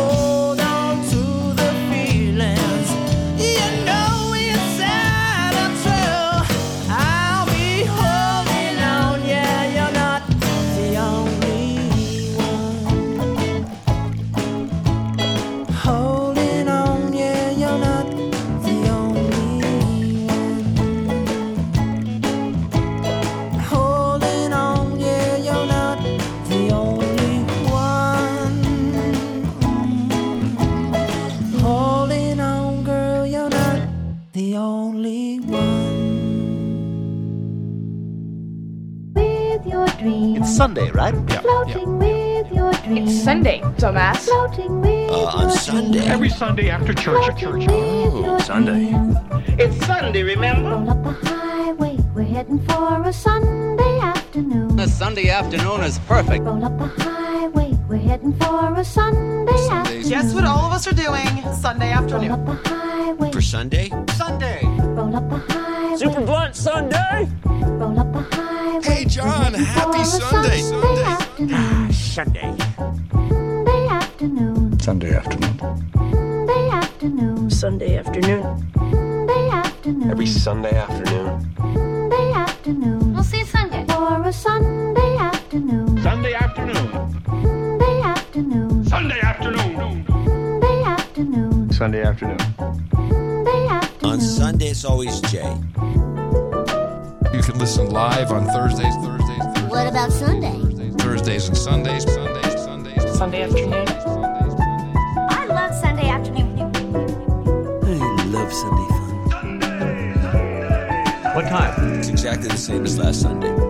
right? 40.99 41.15
Yeah. 41.31 41.41
Floating 41.41 41.99
with 41.99 42.51
your 42.53 42.73
dreams. 42.85 43.11
It's 43.15 43.25
Sunday, 43.25 43.61
dumbass. 43.83 44.19
Floating 44.29 44.81
with 44.81 45.11
Uh, 45.11 45.39
on 45.41 45.51
Sunday. 45.51 46.05
Every 46.15 46.29
Sunday 46.29 46.66
after 46.70 46.93
church. 46.93 47.25
church. 47.41 47.66
Oh, 47.70 48.39
Sunday. 48.51 48.85
It's 49.62 49.77
Sunday, 49.87 50.23
remember? 50.35 50.70
Roll 50.70 50.91
up 50.91 51.03
the 51.05 51.15
highway, 51.29 51.95
we're 52.15 52.25
heading 52.37 52.59
for 52.69 53.03
a 53.11 53.12
Sunday 53.12 53.95
afternoon. 54.01 54.79
A 54.81 54.89
Sunday 54.89 55.29
afternoon 55.31 55.81
is 55.89 55.99
perfect. 56.15 56.45
Roll 56.45 56.65
up 56.65 56.77
the 56.79 56.91
highway, 57.05 57.70
we're 57.89 57.97
heading 58.11 58.35
for 58.41 58.75
a 58.75 58.85
Sunday 58.85 59.61
afternoon. 59.70 60.09
Guess 60.09 60.35
what 60.35 60.45
all 60.45 60.65
of 60.66 60.73
us 60.73 60.87
are 60.91 60.95
doing 61.07 61.31
Sunday 61.66 61.91
afternoon? 61.93 62.31
Roll 62.31 62.41
up 62.41 62.47
the 62.65 62.69
highway, 62.69 63.31
For 63.33 63.41
Sunday? 63.41 63.87
Sunday. 64.23 64.61
roll 64.99 65.15
up 65.15 65.27
the 65.31 65.39
highway. 65.53 65.97
Super 65.97 66.23
blunt 66.29 66.55
Sunday. 66.57 67.29
Roll 67.45 67.99
up 68.01 68.12
the 68.12 68.20
highway. 68.20 68.38
Hey, 68.99 69.05
John, 69.05 69.55
happy 69.55 70.03
Sunday. 70.03 70.59
Sunday. 70.59 71.93
Sunday. 71.93 72.57
Sunday 72.59 73.87
afternoon. 73.87 74.81
Sunday 74.81 75.15
afternoon. 75.15 75.59
Sunday 75.61 76.69
afternoon. 76.69 77.51
Sunday 77.51 77.95
afternoon. 77.95 78.59
Sunday 78.59 79.51
afternoon. 79.53 80.11
Every 80.11 80.27
Sunday 80.27 80.77
afternoon. 80.77 81.47
Sunday 81.62 82.33
afternoon. 82.33 83.15
We'll 83.15 83.23
see 83.23 83.39
you 83.39 83.45
Sunday. 83.45 83.85
For 83.87 84.20
a 84.20 84.33
Sunday 84.33 85.16
afternoon. 85.16 86.03
Sunday 86.03 86.35
afternoon. 86.35 86.91
Sunday 87.29 88.03
afternoon. 88.03 88.85
Sunday 88.85 89.20
afternoon. 89.20 90.05
Sunday 90.11 90.83
afternoon. 90.83 91.70
Sunday 91.70 92.03
afternoon. 92.03 92.41
Sunday 92.51 93.69
afternoon. 93.69 94.01
On 94.03 94.20
Sunday, 94.20 94.70
it's 94.70 94.85
always 94.85 95.20
Jay. 95.20 95.57
You 97.49 97.53
can 97.53 97.61
listen 97.62 97.89
live 97.89 98.31
on 98.31 98.45
Thursdays, 98.45 98.95
Thursdays, 98.97 99.39
Thursdays, 99.39 99.70
What 99.70 99.87
about 99.87 100.12
Sunday? 100.12 100.61
Thursdays, 100.99 101.49
and 101.49 101.57
Sundays, 101.57 102.05
Sundays, 102.05 102.62
Sundays. 102.62 103.16
Sunday 103.16 103.41
afternoon. 103.41 103.89
I 105.31 105.47
love 105.47 105.75
Sunday 105.75 106.11
afternoon. 106.11 106.61
I 107.87 108.25
love 108.25 108.53
Sunday 108.53 108.89
fun. 108.91 109.61
What 111.35 111.49
time? 111.49 111.95
It's 111.95 112.09
exactly 112.11 112.49
the 112.49 112.59
same 112.59 112.85
as 112.85 112.99
last 112.99 113.23
Sunday. 113.23 113.68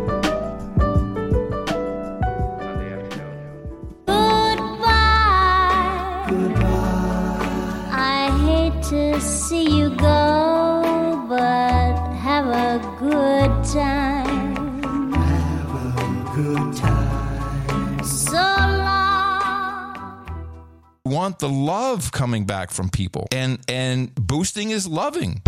Want 21.28 21.38
the 21.40 21.48
love 21.48 22.10
coming 22.10 22.46
back 22.46 22.70
from 22.70 22.88
people. 22.88 23.26
And 23.32 23.58
and 23.68 24.14
boosting 24.14 24.70
is 24.70 24.86
loving 24.86 25.42